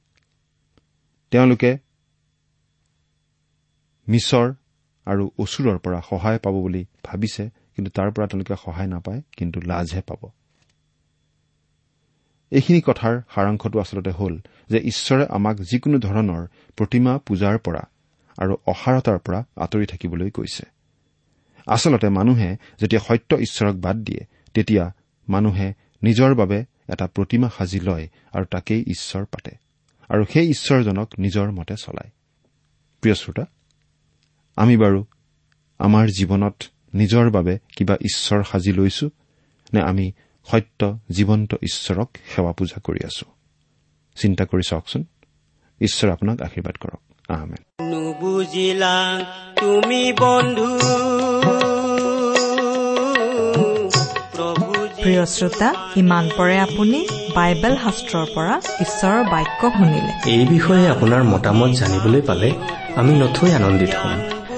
তেওঁলোকে 1.30 1.78
মিছৰ 4.08 4.52
আৰু 5.04 5.30
অচুৰৰ 5.38 5.78
পৰা 5.78 6.00
সহায় 6.00 6.38
পাব 6.38 6.54
বুলি 6.54 6.86
ভাবিছে 7.04 7.48
কিন্তু 7.48 7.90
তাৰ 7.90 8.10
পৰা 8.10 8.26
তেওঁলোকে 8.26 8.54
সহায় 8.64 8.86
নাপায় 8.86 9.22
কিন্তু 9.36 9.60
লাজহে 9.60 10.00
পাব। 10.00 10.30
এইখিনি 12.50 12.80
কথাৰ 12.80 13.20
সাৰাংশটো 13.34 13.80
আচলতে 13.80 14.10
হ'ল 14.10 14.40
যে 14.70 14.78
ঈশ্বৰে 14.78 15.26
আমাক 15.30 15.56
যিকোনো 15.56 15.98
ধৰণৰ 15.98 16.46
প্ৰতিমা 16.76 17.18
পূজাৰ 17.18 17.58
পৰা 17.58 17.82
আৰু 18.38 18.56
অসাৰতাৰ 18.66 19.18
পৰা 19.18 19.44
আঁতৰি 19.56 19.86
থাকিবলৈ 19.86 20.30
কৈছে। 20.30 20.66
আচলতে 21.66 22.08
মানুহে 22.08 22.56
যেতিয়া 22.80 23.00
সত্য 23.00 23.36
ঈশ্বৰক 23.36 23.76
বাদ 23.76 23.96
দিয়ে 23.96 24.20
তেতিয়া 24.54 24.94
মানুহে 25.28 25.74
নিজৰ 26.02 26.34
বাবে 26.34 26.64
এটা 26.88 27.06
প্ৰতিমা 27.06 27.48
সাজি 27.58 27.80
লয় 27.80 28.08
আৰু 28.32 28.44
তাকেই 28.44 28.82
ঈশ্বৰ 28.82 29.24
পাতে। 29.24 29.50
আৰু 30.08 30.24
সেই 30.32 30.48
ঈশ্বৰজনক 30.48 31.08
নিজৰ 31.18 31.50
মতে 31.50 31.76
চলায়। 31.76 32.10
প্ৰিয় 33.00 33.14
শ্ৰোতা 33.14 33.44
আমি 34.58 34.76
বাৰু 34.76 35.04
আমাৰ 35.78 36.06
জীৱনত 36.08 36.62
নিজৰ 36.94 37.30
বাবে 37.30 37.58
কিবা 37.76 37.94
ঈশ্বৰ 37.94 38.42
সাজি 38.42 38.72
লৈছো 38.72 39.10
নে 39.74 39.80
আমি 39.80 40.12
সত্য 40.50 40.98
জীৱন্ত 41.10 41.54
ঈশ্বৰক 41.62 42.08
সেৱা 42.34 42.52
পূজা 42.52 42.80
কৰি 42.84 43.00
আছো? 43.04 43.26
চিন্তা 44.16 44.44
কৰি 44.44 44.62
চাওকচোন। 44.68 45.04
ঈশ্বৰে 45.80 46.12
আপোনাক 46.12 46.40
আশীৰ্বাদ 46.40 46.76
কৰক। 46.76 47.00
আহমেদ 47.28 47.62
নুবুজিলা 47.82 49.24
তুমি 49.60 50.12
বন্ধু। 50.12 50.78
প্ৰিয় 55.02 55.26
শ্ৰোতা 55.26 55.74
ইমান 55.96 56.30
পৰে 56.36 56.58
আপুনি 56.58 57.06
বাইবেল 57.34 57.76
শাস্ত্ৰৰ 57.76 58.26
পৰা 58.34 58.60
ঈশ্বৰৰ 58.80 59.24
বাক্য 59.24 59.70
শুনিলে। 59.70 60.12
এই 60.30 60.46
বিষয়ে 60.46 60.90
আপোনাৰ 60.90 61.22
মতামত 61.24 61.70
জানিবলৈ 61.70 62.20
পালে 62.20 62.52
আমি 62.96 63.12
নথৈ 63.18 63.50
আনন্দিত 63.52 63.90
হ'ম। 63.90 64.37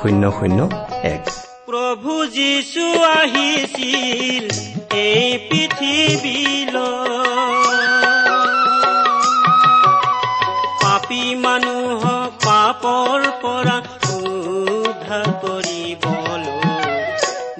শূন্য 0.00 0.24
শূন্য 0.38 0.60
এক। 1.14 1.22
প্ৰভু 1.68 2.12
যীশু 2.38 2.84
আহিছিল 3.16 4.44
এই 5.08 5.28
পৃথিৱীলৈ 5.48 6.76
পাপী 10.82 11.24
মানুহক 11.44 12.30
পাপৰ 12.46 13.18
পৰা 13.42 13.76
উদ্ধাৰ 14.16 15.28
কৰিবলৈ 15.42 16.44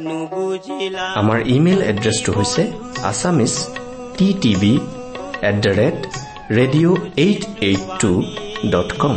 নুবুজিলা। 0.06 1.06
আমাৰ 1.20 1.38
ইমেইল 1.56 1.80
এড্ৰেছটো 1.90 2.30
হৈছে 2.38 2.62
Assamese 3.10 3.54
T 4.16 4.28
TV 4.42 4.74
at 5.48 5.56
the 5.64 5.72
rate 5.80 5.98
radio' 6.58 6.96
eight 7.24 7.42
eight 7.68 7.82
two 8.02 8.12
dot 8.72 8.90
com. 9.02 9.16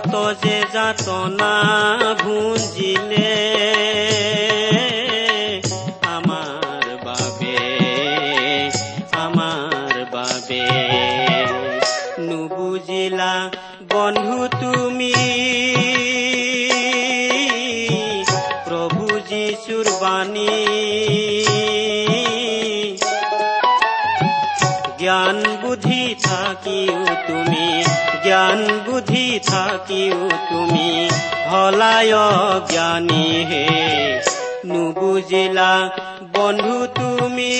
কত 0.00 0.16
যে 0.42 0.58
যাতনা 0.72 1.54
ভুঞ্জিলে। 2.22 3.30
থাকিও 29.90 30.28
তুমি? 30.48 30.88
হলায় 31.50 32.14
জ্ঞানী 32.70 33.26
হে 33.44 33.66
নুবুজিলা 34.66 35.72
বন্ধু 36.32 36.76
তুমি। 36.94 37.54